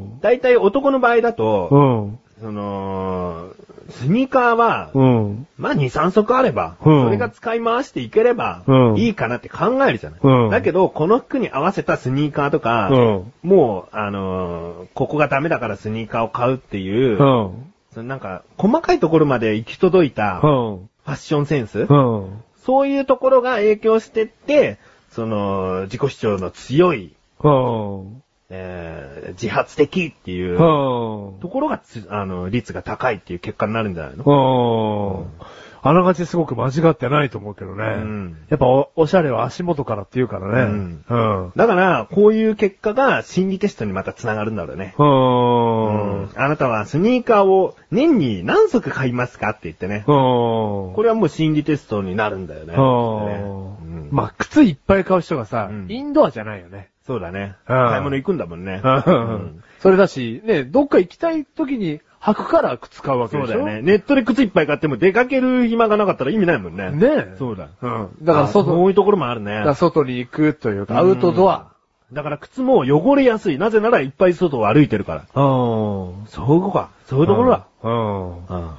[0.00, 0.20] ん。
[0.20, 2.18] だいたい男の場合だと、うん。
[2.40, 3.48] その、
[3.90, 5.46] スニーカーは、うん。
[5.56, 10.20] まあ2、3足あれば、うんそれが使い回していければう、んいいかなって考えるじゃない。
[10.22, 13.32] うんだけど、この服に合わせたスニーカーとか、うん。
[13.42, 17.72] もう、あのーここがダメだからスニーカーを買うっていう、うん。
[17.98, 20.90] そのなんか、細かいところまで行き届いた、フうん。
[21.04, 22.44] ァッションセンス、うん。
[22.64, 24.78] そういうところが影響してって、
[25.10, 28.22] その、自己主張の強いうん。
[28.50, 31.40] えー、自発的っていう、うん。
[31.40, 35.26] ところがつ、あの、率が高いっていう結果になるんじゃないの？
[35.40, 35.46] うん。
[35.82, 37.84] あながちすごく間違ってないと思うけどね。
[37.84, 40.62] うんやっぱおおしゃれは足元からって言うからね。
[40.62, 41.16] うんう
[41.48, 41.52] ん。
[41.56, 44.94] だから、こういう結果が心理テストにまた繋がるんだろうね。
[44.98, 45.02] う。
[45.02, 46.30] うんうん。
[46.34, 50.02] あなたはスニーカーを年に何足買いますかって言ってね。
[50.06, 52.74] ここれはもう心理テストになるんだよね。
[52.74, 56.90] うんまあ、靴いっぱい買う人がさ、うんインドアじゃないよね。
[57.06, 57.56] そうだね。
[57.68, 58.80] うん買い物行くんだもんね。
[58.84, 63.52] うんそれだし、ね、どっか行きたい時に履くから靴買うわけでしょ？
[63.52, 63.82] そうだよね。
[63.82, 66.90] ネットで靴いっぱい買っても出かける暇がなかったら意味ないもんね。
[66.90, 67.36] ねえ。
[67.38, 67.68] そうだ。
[67.80, 68.08] うん。
[68.22, 69.74] だからあ外、そういうところもあるねだから。
[69.74, 71.72] 外に行くというか、アウトドア。
[72.12, 73.58] だから靴も汚れやすい。
[73.58, 75.20] なぜならいっぱい外を歩いてるから。
[75.20, 76.26] うん。
[76.26, 76.90] そういうことか。
[77.06, 77.66] そういうところだ。
[77.82, 78.46] うん。
[78.46, 78.70] うん。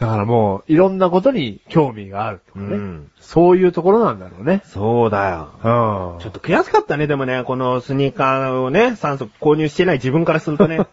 [0.00, 2.76] だからもう、いろんなことに興味があるとかね。
[2.76, 4.62] うんそういうところなんだろうね。
[4.64, 5.50] そうだよ。
[5.62, 6.20] うん。
[6.20, 10.86] ちょっと悔しかったね、でもね、このスニーカーをね、3足購入してない自分からするとね、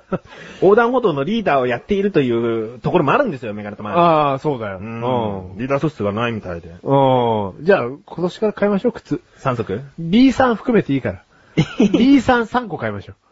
[0.62, 2.30] 横断歩道のリーダーをやっているとい
[2.74, 4.78] うところもあるんですよ、メガネとマああ、そうだよ。
[4.78, 5.58] うん。
[5.58, 6.68] リーダー素質がないみたいで。
[6.82, 7.46] うん。
[7.48, 7.64] うん。
[7.64, 9.20] じゃあ、今年から買いましょう、靴。
[9.38, 11.22] 3足？B さん含めていいから。
[11.98, 13.29] B さん3個買いましょう。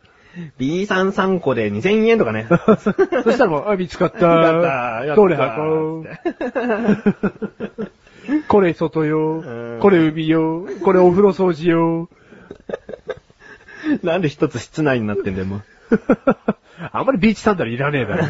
[0.58, 2.46] ?B さん3個で2000円とかね。
[3.24, 4.26] そしたらもう、 あ、見つかった。
[4.26, 4.68] やった
[5.04, 6.04] やったどれ箱？
[8.48, 9.78] これ外ようん。
[9.80, 10.66] これ海よ。
[10.82, 12.08] これお風呂掃除よ。
[14.02, 15.62] なんで一つ室内になってんだよ、もう。
[16.92, 18.24] あんまりビーチサンダルいらねえだろ。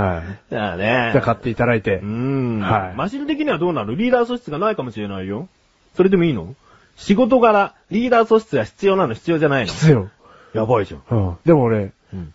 [0.00, 0.22] はい。
[0.50, 1.10] じゃあね。
[1.12, 2.04] じゃあ買っていただいてう。
[2.06, 2.60] ん。
[2.60, 5.48] はいマシル的にはどうなるリーダー素質がないかもしれないよ。
[5.96, 6.54] それでもいいの？
[6.96, 9.14] 仕事柄、リーダー素質は必要なの？
[9.14, 9.72] 必要じゃないの？
[9.72, 10.08] 必要。
[10.54, 11.02] やばいじゃん。
[11.10, 11.36] うん。
[11.44, 12.32] でも俺、うん。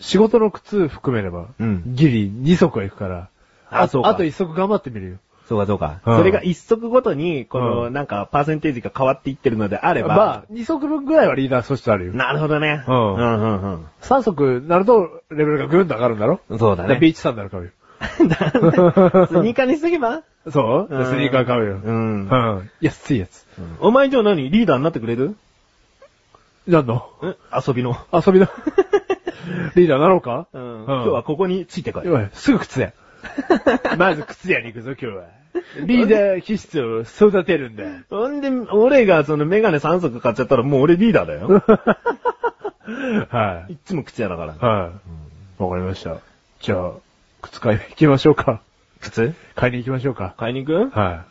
[0.00, 3.28] 仕事の靴含めれば、うんギリ2足は行くから、
[3.70, 5.16] あそうかあと1足頑張ってみるよ。
[5.46, 6.00] そうかそうか。
[6.06, 12.12] うんそれが一足ごとに、この、うんなんか、パーセンテージが変わっていってるのであれば、まあ、2足分ぐらいはリーダー素質あるよ。
[12.14, 12.84] なるほどね。
[12.86, 16.40] うんうんうん3足なるとレベルがぐんと上がるんだろ？
[16.48, 16.58] うん。
[16.58, 16.88] そうだね。
[16.88, 17.70] だからビーチサンダル買うよ。
[18.00, 20.22] スニーカーにしとけば？
[20.50, 21.80] そううんスニーカー買うよ。
[21.84, 22.70] うんうん。
[22.80, 23.44] 安いやつ。
[23.80, 24.50] お前じゃあ何？
[24.50, 25.36] リーダーになってくれる？
[26.66, 26.96] なんの？
[26.96, 27.00] ん
[27.66, 27.96] 遊びの。
[28.12, 28.48] 遊びの？
[29.74, 30.46] リーダーなろうか？
[30.52, 30.84] うん。
[30.86, 32.08] 今日はここについてこい。
[32.08, 32.92] おいすぐ靴屋。
[33.98, 35.24] まず靴屋に行くぞ、今日は。
[35.84, 37.84] リーダー気質を育てるんだ。
[38.08, 41.62] ほんで、俺がそのメガネ3足買っちゃったらもう俺リーダーだよ。
[43.30, 44.54] はいっつも口屋だから。
[44.54, 44.58] い。
[44.58, 44.90] は
[45.58, 45.62] い。
[45.62, 46.18] わかりました。
[46.60, 46.92] じゃあ、
[47.42, 48.60] 靴買いに行きましょうか。
[49.00, 49.34] 靴？
[49.54, 50.34] 買いに行きましょうか。
[50.36, 50.98] 買いに行く？
[50.98, 51.24] は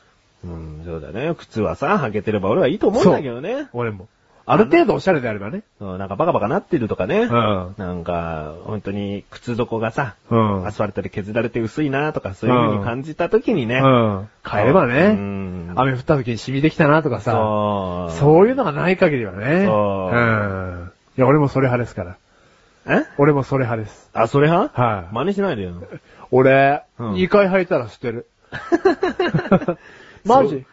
[0.44, 1.34] うん、そうだね。
[1.36, 3.66] 靴はさ、履けてれば俺はいいと思うんだけどねい。。
[3.74, 4.08] 俺も。
[4.52, 5.62] ある程度おしゃれであればね。
[5.78, 7.20] そうなんかバカバカなってるとかね。
[7.20, 7.76] うん。
[7.78, 10.66] なんか、本当に靴底がさ、うん。
[10.66, 13.76] アスファルトで削られて薄いなとか、そういう風に感じた時にね。
[13.78, 14.30] うん。
[14.42, 15.10] 買えばうね。
[15.14, 15.74] ん。
[15.76, 17.32] 雨降った時に染みできたなとかさ。
[17.34, 18.12] そう。
[18.14, 19.66] そういうのがない限りはね。
[19.68, 20.92] そううん。
[21.18, 22.18] いや、俺もそれ派ですから。
[22.88, 23.06] え？
[23.20, 24.10] 俺もそれ派です。
[24.14, 24.82] あ、それ派？
[24.82, 25.14] はい。
[25.14, 25.74] 真似しないでよ。
[26.32, 28.26] 俺、うん2回履いたら捨てる。
[30.26, 30.66] マジ？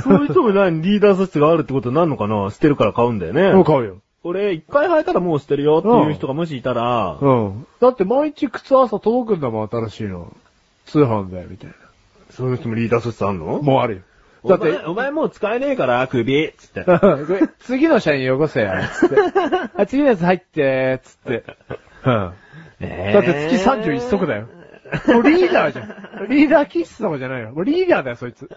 [0.00, 2.50] そういう人も何リーダー素質があるってことになるのかな？
[2.50, 3.52] 捨てるから買うんだよね。
[3.52, 3.98] もう買うよ。
[4.22, 7.66] 俺、一回履いたらもう捨てるよっていう人がもしいたら、うん。
[7.80, 10.34] だって毎日靴朝届くんだもん、新しいの。
[10.86, 11.70] 通販だよ、みたい
[12.30, 13.58] そういう人もリーダー素質あんの？
[13.58, 13.62] な。
[13.62, 14.02] もうあるよ。
[14.48, 16.84] だってお前、、お前もう使えねえから、首、つって。
[16.84, 19.16] これ次の社員よこせや、つって。
[19.76, 21.44] あ、次のやつ入って、つって。
[22.06, 22.32] うん。
[22.80, 24.48] えだって月31足だよ。
[25.08, 26.28] もうリーダーじゃん。
[26.28, 27.52] リーダー気質とかじゃないよ。
[27.52, 28.48] もうリーダーだよ、そいつ。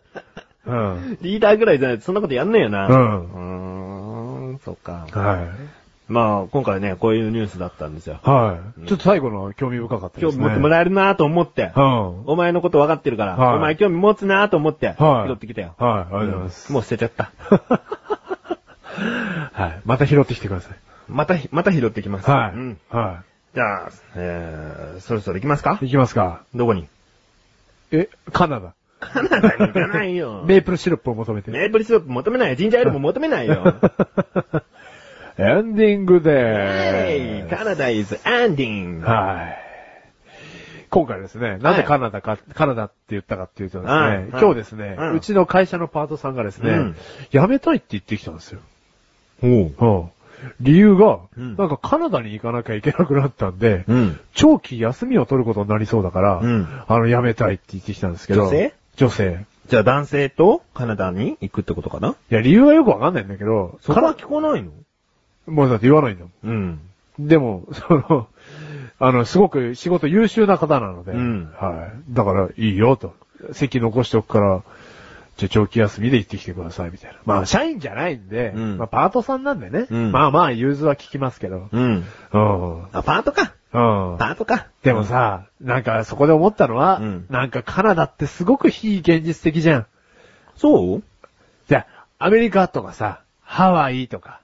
[0.67, 1.17] うん。
[1.21, 2.87] リーダーぐらいじゃないとそんなことやんねえよな。
[2.87, 5.07] うんうーん、そっか。
[5.11, 5.47] はい。
[6.11, 8.19] まあ、今回ね、こういうニュースだったんですよ。
[8.23, 8.87] はい。
[8.87, 10.31] ちょっと最後の興味深かったですね。
[10.31, 11.73] 今日持ってもらえるなと思って。
[11.75, 12.23] うん。
[12.27, 15.75] お前のこと分かってるから、はいお前興味持つなと思って、はい拾ってきたよ。
[15.77, 16.71] はい、ありがとうございます。
[16.71, 17.31] もう捨てちゃった。
[19.51, 19.81] はい。
[19.85, 20.77] また拾ってきてください。
[21.09, 22.29] また、また拾ってきます。
[22.29, 22.57] はい。
[22.57, 22.77] うん。
[22.89, 25.77] はじゃあ、えー、そろそろ行きますか？
[25.81, 25.87] い。
[25.87, 26.43] いきますか。
[26.55, 26.87] どこに？
[27.91, 28.73] え、カナダ。
[28.99, 30.43] カナダに行かないよ。
[30.47, 31.51] メープルシロップを求めて。
[31.51, 32.55] メープルシロップ求めないよ。
[32.55, 33.75] ジンジャーエールも求めないよ。
[35.39, 37.55] エンディングではいーす。
[37.55, 39.01] カナダ is ending.
[39.01, 39.67] はい。
[40.89, 46.95] 今回ですね、なんでカナダか、カナダって言ったかっていうとですね、はい今日ですね、うんうちの会社のパートさんがですね、うん
[47.31, 48.61] 辞めたいって言ってきたんですよ。
[49.43, 49.49] おう。
[49.77, 50.09] うん。
[50.61, 54.19] 理由が、うんなんかカナダに行かなきゃいけなくなったんで、うん。
[54.33, 58.43] 長期休みを取ることになりそうだから、うんあの、辞めたいって言ってきたんですけど。
[58.43, 58.73] 女性？
[58.97, 59.45] 女性。
[59.67, 62.09] じゃあ男性とカナダに行くってことかな？
[62.09, 64.71] いや、理由はよくわかんないんだけど、そこは聞こないの？
[65.47, 66.67] もうだって言わないんだもうん。
[66.69, 66.79] ん。
[67.19, 68.27] でも、 その、
[68.99, 72.13] あの、すごく仕事優秀な方なので、うんはい。
[72.13, 73.13] だから、いいよと。
[73.51, 74.63] 席残しておくから、
[75.37, 77.17] じゃあ長期休みで行ってきてください、みたいな。
[77.25, 79.85] まあ、社員じゃないんで、うんまあ、パートさんなんでね。
[79.91, 81.69] うんまあまあ、融通は聞きますけど。
[81.71, 81.83] うん。
[82.33, 82.83] うん。
[82.91, 83.53] あ、パートか。
[83.73, 84.17] うん。
[84.17, 84.67] パートか。
[84.83, 89.85] でもさ、なんかそこで思ったのは、うんなんかカナダってすごく非現実的じゃん。
[90.55, 91.03] そう？
[91.67, 91.85] じゃ
[92.19, 94.41] あ、アメリカとかさ、ハワイとか、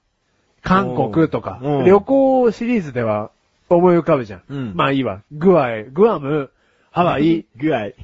[0.61, 3.32] 韓国とかうん、旅行シリーズでは
[3.69, 4.41] 思い浮かぶじゃん。
[4.49, 5.21] うんまあいいわ。
[5.32, 6.51] グアイ、グアム、
[6.93, 7.95] ハワイ、グアイ。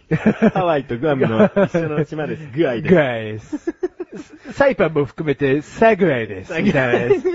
[0.52, 2.58] ハワイとグアムの一緒の島です。
[2.58, 2.96] グアイです。
[2.96, 3.76] グアイです。
[4.54, 6.60] サイパンも含めてサグエイです。
[6.60, 7.28] みたいなです。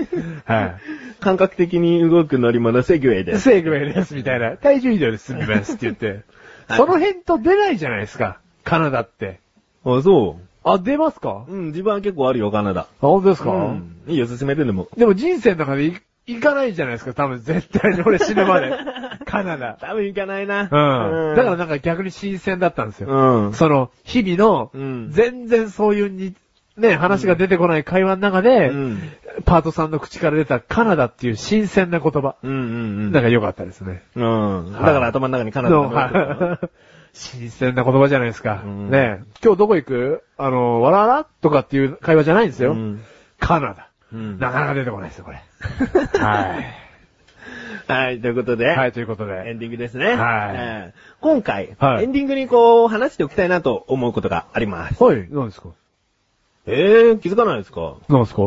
[0.43, 0.79] は
[1.21, 3.35] 感覚的に動く乗り物、セグウェイでい。
[3.35, 3.43] す。
[3.43, 4.15] セグエイです。
[4.15, 4.57] みたいな。
[4.57, 6.07] 体重移動で済みますって言って。
[6.67, 8.39] はいその辺と出ないじゃないですか。
[8.65, 9.39] カナダって。
[9.85, 11.45] あ、そあ、出ますか？
[11.47, 11.53] う。
[11.53, 12.81] うん、自分は結構あるよ、カナダ。
[12.81, 13.95] あ、本当ですか、うん。
[14.07, 14.89] いいよ、進めてでも。
[14.97, 15.95] でも人生の中でい
[16.27, 18.71] 行かないじゃないですか、多分絶対に俺死ぬまで。
[19.25, 19.77] カナダ。
[19.79, 20.61] 多分行かないな。
[20.61, 21.35] うん。
[21.35, 23.09] だからなんか逆に新鮮だったんですよ。
[23.09, 23.53] うん。
[23.53, 26.33] その、日々の、うん全然そういうに、
[26.77, 28.99] ね、話が出てこない会話の中で、うん。
[29.45, 32.35] パートさんの口から出たカナダっていう新鮮な言葉。
[32.43, 32.61] うんうんう
[33.09, 33.11] ん。
[33.11, 34.01] なんか良かったですね。
[34.15, 34.73] うん。
[34.73, 36.69] だから頭の中にカナダのが残ってるはい
[37.15, 38.61] 新鮮な言葉じゃないですか。
[38.65, 40.23] うんね今日どこ行く？
[40.37, 41.25] あの、わらわら？
[41.41, 42.73] とかっていう会話じゃないんですよ。
[42.73, 43.01] うん
[43.39, 43.87] カナダ。
[44.11, 45.41] うんなかなか出てこないですよ、これ。
[46.19, 46.59] は
[47.87, 47.91] い。
[47.91, 48.67] はい、ということで。
[48.67, 49.53] はい、ということエで。
[49.53, 50.07] ンディングですね。
[50.07, 50.15] はい
[50.55, 55.03] えー今回、はいエンディングにこう、話しておきたいなと思うことがあります。
[55.03, 55.69] はい、何ですか？
[56.67, 57.95] えー、気づかないですか？
[58.09, 58.41] 何ですか？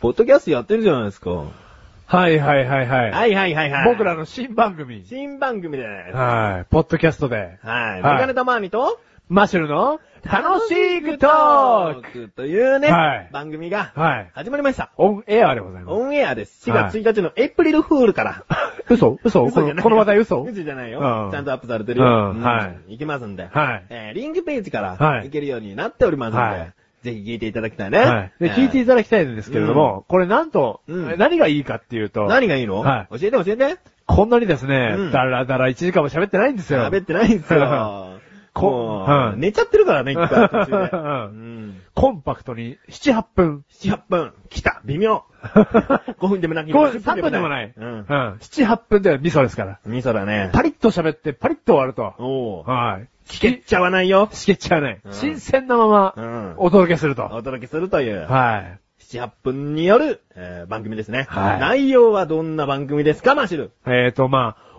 [0.00, 1.30] ポッドキャストやってるじゃないですか。
[1.30, 3.10] はいはいはいはい。
[3.10, 3.84] はいはいはいはい。
[3.86, 5.04] 僕らの新番組。
[5.06, 5.86] 新番組で。
[5.86, 6.66] はい。
[6.70, 7.58] ポッドキャストで。
[7.62, 8.02] はい。
[8.02, 9.00] はいメガネたまーにと、
[9.32, 14.30] マッシュルの楽しいグトーククというね、はい番組がはい。
[14.34, 14.92] 始まりました。
[14.98, 15.94] オンエアでございます。
[15.94, 16.68] オンエアです。
[16.70, 18.44] 4月1日のエイプリルフールから。
[18.90, 19.18] 嘘？
[19.24, 19.44] 嘘？
[19.46, 20.42] 嘘じゃないこのこの話題嘘？
[20.42, 21.00] 嘘じゃないよ。
[21.00, 22.06] うんちゃんとアップされてるよ。
[22.06, 22.08] う
[22.38, 23.48] んはいいきますんで。
[23.50, 26.72] はいえーリンクページからはい行けるようになっておりますんで、はい
[27.02, 27.98] ぜひ聞いていただきたいね。
[27.98, 28.32] はい。
[28.38, 32.80] で、聞いていただきたいんですけれども、これなんと、うん何がいいかっていうと、何がいいの？
[32.80, 33.78] は教えて教えて。
[34.06, 36.80] こんなにですね、うんだらだら1時間も喋ってないんですよ。
[36.82, 38.18] 喋ってないんですよ。
[38.54, 40.90] こもうんう、寝ちゃってるからね、一回途中で。
[40.92, 41.80] うんうん。
[41.94, 43.64] コンパクトに7、8分。
[43.70, 44.32] 7、8分。
[44.50, 44.80] 来た。
[44.84, 45.24] 微妙。
[45.42, 47.72] 5分でもなく5分、3分でもない。
[47.74, 48.04] うんうん。
[48.04, 49.78] 7、8分では味噌ですから。
[49.86, 50.50] 味噌だね。
[50.52, 52.14] パリッと喋って、パリッと終わると。
[52.18, 52.70] おー。
[52.70, 53.08] はい。
[53.26, 54.28] 聞けちゃわないよ。
[54.32, 55.00] しけちゃわない。
[55.02, 56.54] うん新鮮なまま、うん。
[56.58, 57.24] お届けすると。
[57.26, 58.26] お届けするという。
[58.28, 58.78] はい。
[59.00, 61.26] 7、8分による、えー番組ですね。
[61.28, 63.72] はい内容はどんな番組ですか、マシル。
[63.86, 64.72] えーと、まあ、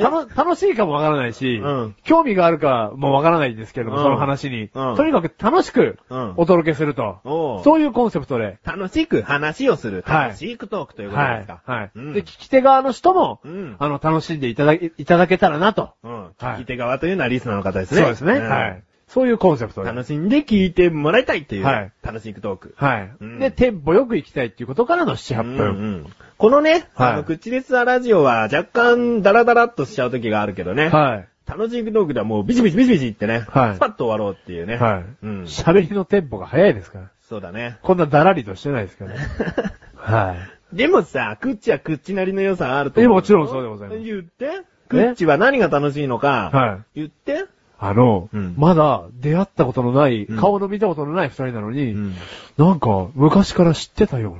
[0.00, 7.20] たの楽しいかもわからないし、うん興味があるかもわからないんですけども、うんその話に、うんとにかく楽しくうんお届けすると。
[7.64, 8.58] そういうコンセプトで。
[8.64, 10.02] 楽しく話をする。
[10.06, 11.62] はい楽しくトークということはいですか。。
[11.64, 15.90] はい、うんで、聞き手側の人も、うんあの、楽しんでいただけ、いただけたらなと。
[16.02, 16.12] うん。
[16.12, 18.00] はい聞き手側というのはリスナーの方ですね。
[18.00, 18.82] そうですね、んはい。
[19.12, 19.88] そういうコンセプトで。
[19.88, 22.74] 楽しんで聞いてもらいたいっていう、はい楽しくトーク。
[22.76, 25.56] はい、うんで、テンポよく行きたいっていうことからの7、8分。
[25.56, 26.06] うんうん
[26.38, 30.88] このね、はいあの、口レスアラジオは若干ダラダラっとしちゃう時があるけどね。
[30.88, 31.28] はい。
[31.46, 34.76] 楽しくトークではもうビシビシビシビシってね、はいスパッと終わろうっていうね。
[34.76, 35.04] はい。
[35.22, 35.42] うん。
[35.42, 37.10] 喋りのテンポが早いですから。
[37.28, 37.78] そうだね。
[37.82, 39.18] こんなだらりとしてないですからね。
[39.96, 40.36] は
[40.72, 40.76] い。
[40.76, 43.12] でもさ、クッチはクッチなりの良さあると思う。
[43.12, 44.62] えもちろんそうでございます言って。
[44.88, 47.00] クッチは何が楽しいのか、はい。
[47.00, 47.46] 言って。
[47.82, 52.14] あの、うんまだ出会ったことのない、うん顔の見たことのない二人なのに、ん。
[52.58, 54.36] なんか昔から知ってたよ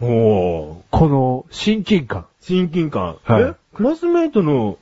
[0.00, 0.76] うな、おー。
[0.90, 3.18] この親近感親近感。
[3.22, 3.54] はいえ？
[3.74, 4.76] クラスメイトの、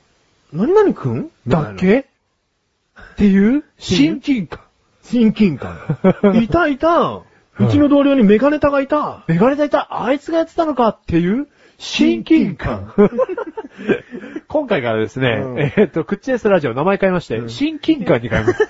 [0.51, 1.29] 何々くん？
[1.47, 1.99] だけ？
[1.99, 3.63] っていう？
[3.77, 4.61] 親近感。
[5.03, 5.77] 親近感。
[6.41, 7.21] いたいた。
[7.59, 9.23] うちの同僚にメガネタがいた。
[9.27, 11.47] メガネタいた、あいつがやってたのかっていう？
[11.77, 12.93] 親近感。
[14.47, 18.67] 今回からですね、うんえーっと、クッチエスラジオ名前変えまして、うん親近感に変えます。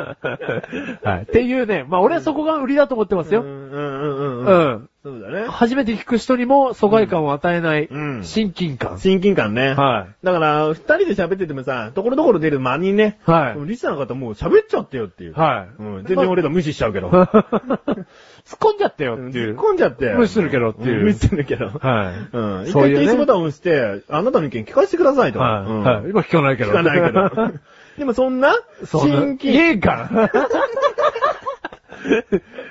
[1.04, 1.22] はい。
[1.22, 3.42] っていうね、まあ俺はそこが売りだと思ってますよ。
[3.42, 4.72] うんうんうんううん。
[4.72, 4.88] ん。
[5.02, 5.46] そうだね。
[5.48, 8.98] 初めて聞く人にも疎外感を与えないうん親近感。
[8.98, 9.72] 親近感ね。
[9.72, 10.26] はい。
[10.26, 13.66] だから、二人で喋っててもさ、ところどころ出る間にね、はい。
[13.66, 15.32] リスナーの方もう喋っちゃってよっていう。
[15.32, 15.82] はい。
[15.82, 17.08] うん、全然俺ら無視しちゃうけど。
[17.08, 19.54] 突っ込んじゃったよっていう。
[19.56, 20.12] 突っ込んじゃって。
[20.12, 21.70] 無視するけどっていうん無視するけど。
[21.80, 22.36] はい。
[22.36, 22.62] うん。
[22.64, 25.38] 一そういうね回停止ボタンを押して、あなたの意見聞かせてくださいと。
[25.38, 26.10] はい。
[26.10, 26.72] 今聞かないけど。
[26.72, 27.30] 聞かないけど。
[28.00, 30.08] でもそんな、親近親感。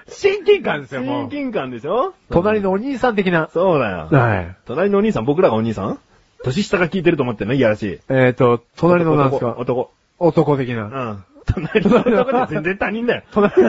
[0.10, 1.22] 親近感ですよ、もう。
[1.26, 2.16] 親近感でしょ？
[2.32, 3.48] 隣のお兄さん的な。
[3.54, 4.08] そうだよ。
[4.12, 4.56] はい。
[4.66, 6.00] 隣のお兄さん、僕らがお兄さん？
[6.44, 7.54] 年下が聞いてると思ってんの？
[7.54, 8.00] いやらしい。
[8.10, 9.92] えっと、隣のなんですか男。
[10.18, 10.88] 男的な。
[10.88, 11.24] 男うん。
[11.46, 13.22] 隣の男って全然他人だよ。
[13.32, 13.54] 隣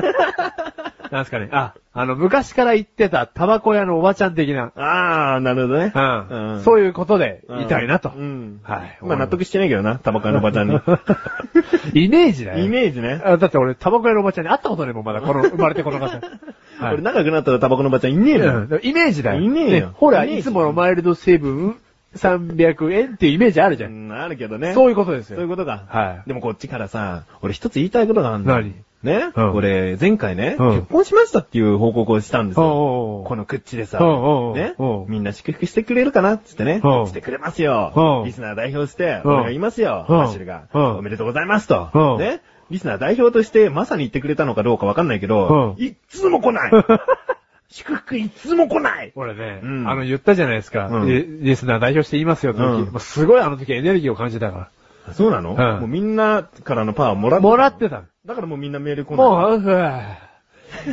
[1.11, 1.49] なんすかね。
[1.51, 4.73] あ、あの、昔から言ってたタバコ屋のおばちゃん的な。
[4.77, 5.93] あー、なるほどね。
[5.95, 6.55] うん。
[6.55, 8.11] うんそういうことで、いたいなと。
[8.11, 8.61] うん。
[8.63, 8.99] はい。
[9.03, 10.75] まあ納得してないけどな、タバコ屋のおばちゃんに。
[11.95, 12.65] イメージだよ。
[12.65, 13.21] イメージね。
[13.25, 16.07] あだって俺、タバコ屋のおばちゃんに会ったことねえもん、まだ、この、生まれてこの方。
[16.07, 18.53] はい俺仲良くなったらタバコのおばちゃんいねえのよ。
[18.53, 19.41] うんイメージだよ。
[19.41, 21.77] いねえよほら、いつものマイルド成分
[22.17, 23.87] 300円っていうイメージあるじゃ。
[23.87, 24.75] うんん、あるけどね。
[24.75, 25.37] そういうことですよ。
[25.37, 25.85] そういうことか。
[25.89, 28.55] はいでもこっちからさ、俺一つ言いたいことがあるんだ。
[28.55, 28.75] 何？
[29.03, 29.53] ね、うん。
[29.55, 30.71] 俺、前回ね、うん。
[30.77, 32.67] 結婚しましたっていう報告をしたんですよ。
[32.67, 37.07] おうこの口でさ、うねうん、みんな祝福してくれるかなっつってねう、ん。
[37.07, 37.93] してくれますよ。
[37.97, 38.23] う。
[38.23, 38.25] ん。
[38.27, 39.33] リスナー代表して、うん。
[39.33, 40.17] 俺が言いますよ、うん。
[40.17, 40.65] マッシュルが。
[40.75, 40.99] うん。
[40.99, 41.89] おめでとうございますと。
[41.95, 42.17] う。
[42.17, 42.19] ん。
[42.19, 45.83] ね、リスナー代表としてまさに言ってくれたのかどうかわかんないけど、うん。
[45.83, 46.73] いっつも来ない。
[47.73, 49.13] 祝福いっつも来ない。
[49.15, 49.89] 俺ね、うん。
[49.89, 50.89] あの、言ったじゃないですか。
[50.89, 51.09] うん。
[51.09, 53.01] リリスナー代表して言いますよって時、うん。
[53.01, 54.71] すごいあの時エネルギーを感じたか
[55.13, 55.57] そうなの、うん。
[55.57, 57.39] もうみんなからのパワーもらら。
[57.39, 58.03] ってもらってた。
[58.27, 59.17] だからもうみんなメール来ない。
[59.19, 60.03] もう、うわ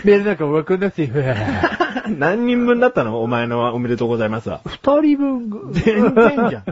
[0.03, 1.11] メールなんか送んなくていい。
[1.11, 1.35] う わ
[2.09, 3.21] 何人分だったの？
[3.21, 4.61] お前のおめでとうございますわ。
[4.65, 6.63] 二人分ぐ、全然じゃん。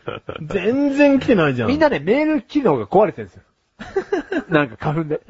[0.46, 1.68] 全然来てないじゃん。
[1.68, 3.42] みんなね、メール機能が壊れてるんですよ。
[4.48, 5.20] なんか花粉で。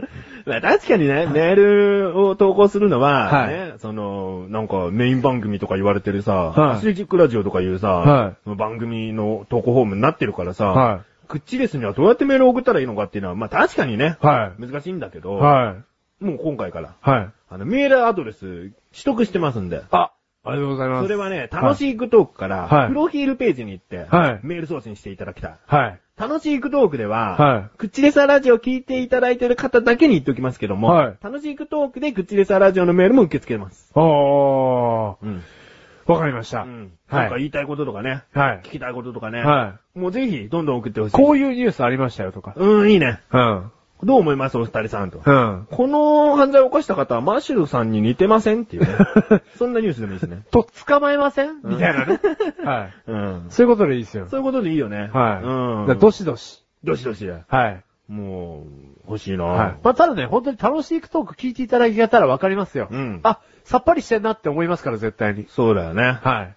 [0.47, 15.21] まあ確かにね、メールを投稿するのは、はいね、その、なんかメイン番組とか言われてるさ、はいアスレチックラジオとかいうさ、はい番組の投稿フォームになってるからさ、はクッチレスにはどうやってメールを送ったらいいのかっていうのは、まあ確かにね、は難しいんだけい。
[15.21, 15.77] ど、は
[16.21, 16.25] い。
[16.25, 17.31] もう今回から、はい。
[17.51, 18.73] あの、メールアドレス取
[19.05, 20.13] 得してますんで、あ、
[20.45, 21.05] ありがとうございます。
[21.05, 25.59] それはね、楽しいクトークから、はいプロフィールページに行って、はいメール送信していただきたい。
[25.67, 26.01] はい。
[26.17, 33.91] 楽しいクトークでは、はいクッチレサラジオを聞いていただいている方だけに言っておきますけども、はい楽しいクトークでクッチレサラジオのメールも受け付けます。
[33.95, 35.27] おー。
[35.27, 35.43] うん。
[36.09, 36.63] わかりました。
[36.63, 36.93] うん。
[37.09, 38.61] はいなんか言いたいこととかね、はい。
[38.65, 41.15] 聞きたいこととかね、はもうぜひ、どんどん送ってほしい。
[41.15, 42.55] こういうニュースありましたよとか。
[42.57, 43.21] うん、いいね。
[43.33, 43.71] うん。
[44.05, 44.57] どう思います？
[44.57, 45.21] お二人さんと。
[45.25, 45.67] うん。
[45.71, 48.89] この犯罪を犯した方はマッシュルさんに似てませんっていうね。
[49.59, 50.43] そんなニュースでもいいですね。
[50.53, 51.61] と、捕まえません？
[51.65, 52.21] みたいなね。
[52.65, 52.95] はい。
[53.09, 53.47] うん。
[53.51, 54.29] そういうことでいいですよ。
[54.29, 55.11] そういうことでいいよね。
[55.13, 55.45] はい。
[55.91, 55.99] うん。
[55.99, 56.65] どしどし。
[56.85, 57.41] どしどしだ。
[57.49, 57.83] はい。
[58.09, 58.65] も
[59.07, 59.77] う、欲しいなはい。
[59.83, 62.89] まあ、ただね、本当に楽しいトーク聞いていただけたらわかりますよ。
[62.91, 65.47] うんあ、さっぱりしてんなって思いますから、絶対に。
[65.49, 66.19] そうだよね。
[66.23, 66.55] はい。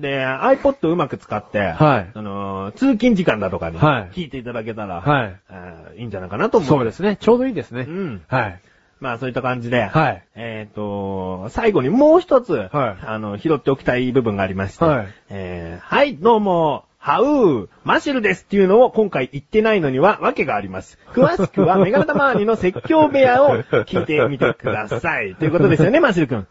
[0.00, 6.68] で、iPod うまく使って、はいあのー通勤時間だとかに、はい聞いていただけたら、はいあーいいんじゃないかなと思う。
[6.68, 7.16] そうですね。
[7.20, 7.82] ちょうどいいですね。
[7.82, 8.22] うん。
[8.26, 8.60] はい。
[9.00, 10.24] まあそういった感じで、はい。
[10.34, 12.70] えっ、と、最後にもう一つ、はい
[13.06, 20.98] あの、拾っておきたい部分がありまして、はいえーはい、どうも、ハウー、マシュルですっていうのを今回言ってないのには訳があります。
[21.12, 25.34] 詳しくは メガネタ周りの説教部屋を聞いてみてください。
[25.34, 26.46] ということですよね、マシュル君。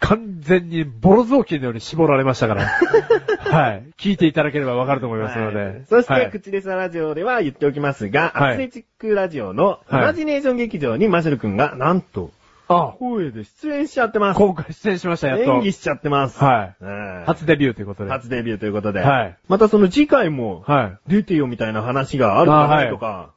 [0.00, 2.62] 完全にボロ雑巾のように絞られましたから。
[3.52, 3.82] はい。
[3.98, 5.58] 聞いていただければわかると思いますので。
[5.58, 12.30] はいそして、はい口レスラジオでは言っておきますが、はいアスレチックラジオのイはいマジネーション劇場にマシュル君が、なんと、
[12.68, 14.38] あ、声で出演しちゃってます。
[14.38, 15.54] 今回出演しました、やっと。
[15.54, 16.42] 演技しちゃってます。
[16.42, 16.76] はい。
[16.80, 18.10] うん初デビューということで。
[18.10, 19.00] 初デビューということで。
[19.00, 21.10] はいまたその次回も、はい。
[21.10, 23.30] 出てよみたいな話があるかないとか、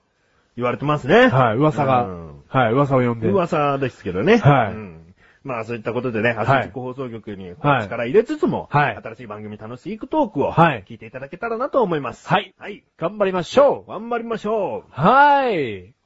[0.58, 1.28] 言われてますね。
[1.28, 2.44] はい、噂がうん。
[2.48, 3.30] はい、噂を読んで。
[3.30, 4.38] 噂ですけどね。
[4.38, 4.98] はいうん
[5.44, 12.28] まあそういったことでね、アスレチック放送局にはい力入れつつも、はい新しい番組楽しいクトークをはい聞いていただけたらなと思います。
[12.28, 12.84] はいはい。
[12.98, 15.94] 頑張りましょう頑張りましょはい。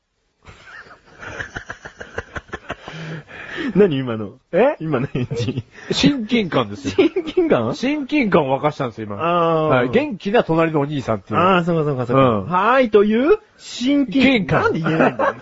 [3.76, 3.78] う。
[3.80, 4.34] 何今の？
[4.52, 4.76] え？
[4.80, 5.64] 今の返事。
[5.92, 7.10] 親近感ですよ。
[7.14, 9.18] 親近感親近感を沸かしたんですよ、今。
[9.18, 9.90] あーはい。
[9.90, 11.40] 元気な隣のお兄さんっていう。
[11.40, 12.30] ああ、そうかそうかそうか。
[12.30, 15.36] うんはーい、という、親近感なんで言えないんだよ。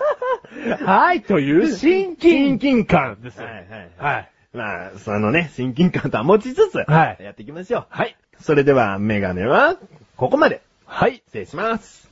[0.86, 3.44] はい、という親近近感ですよ。
[3.44, 3.90] はいはい。
[3.98, 4.30] はい。
[4.52, 7.86] まあ、そのね、親近感とは持ちつつ、はいやっていきましょう。
[7.88, 8.16] はい。
[8.40, 9.76] それでは、メガネは、
[10.16, 10.62] ここまで。
[10.86, 11.22] はい。
[11.26, 12.08] 失礼します。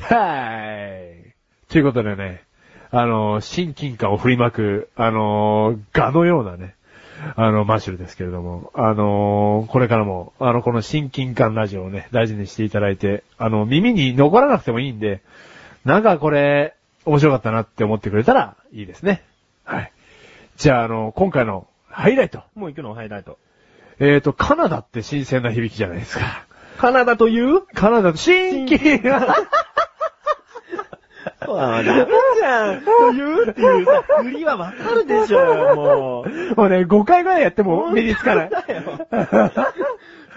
[0.00, 1.34] はい。
[1.70, 2.42] ということでね、
[2.92, 6.74] あの、親近感を振りまく、あの、ガのようなね、
[7.36, 15.20] あの、マッシュルですけれども、あの、これからも、あの、この親近感ラジオをね、大事にしていただいて、あの、耳に残らなくてもいいんで、
[15.84, 16.74] なんかこれ、
[17.04, 19.22] 面白かったなって思ってくれたらいいですね。
[19.64, 19.92] はい。
[20.56, 22.42] じゃあ、あの、今回のハイライト。
[22.54, 23.38] もう行くのハイライト。
[23.98, 26.44] えーと、カナダって新鮮な響きじゃないですか。
[26.78, 27.62] カナダという？
[27.74, 29.26] カナダと親近感
[31.46, 32.82] あメじゃん。
[32.82, 36.56] というっていうさ、振りはわかるでしょうよ、もう。
[36.56, 38.50] もうね、5回ぐらいやっても身につかない。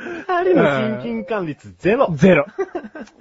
[0.03, 2.13] 二人の親近感率ゼロ。
[2.15, 2.45] ゼロ。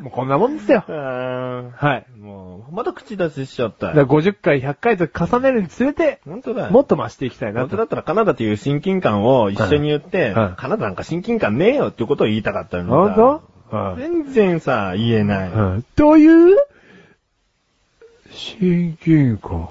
[0.00, 0.82] もうこんなもんですよ。
[0.88, 2.20] はい。
[2.20, 6.70] もう、また口出ししちゃっただから50回、100回と重ねるにつれて、本当だよ。
[6.70, 7.68] もっと増していきたいなと。
[7.68, 13.40] 本当だったらカナダという親近感を一緒に言って、はいカナダなんか親近感ねえよっていうことを言いたかったのにさ本
[13.70, 13.76] 当？
[13.76, 15.50] はい全然さ、言えない。
[15.50, 16.56] うんという、
[18.32, 19.68] 親近感。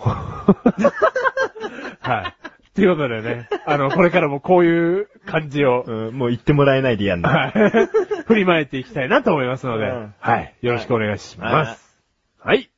[1.99, 2.27] はい。
[2.27, 7.29] っっていうことでね、あの、これからもこういう感じを、うん、もう言ってもらえないでやんな。
[7.29, 7.51] はい。
[8.27, 10.55] 振りまいていきたいなと思いますので、うんはい。
[10.61, 11.99] よろしくお願いします。
[12.39, 12.69] はい。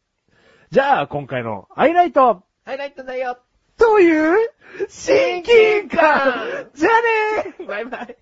[0.71, 3.38] じゃあ、今回のハイライトハイライトだよ。
[3.77, 4.49] という、
[4.89, 8.17] 親近感じゃあねーバイバイ。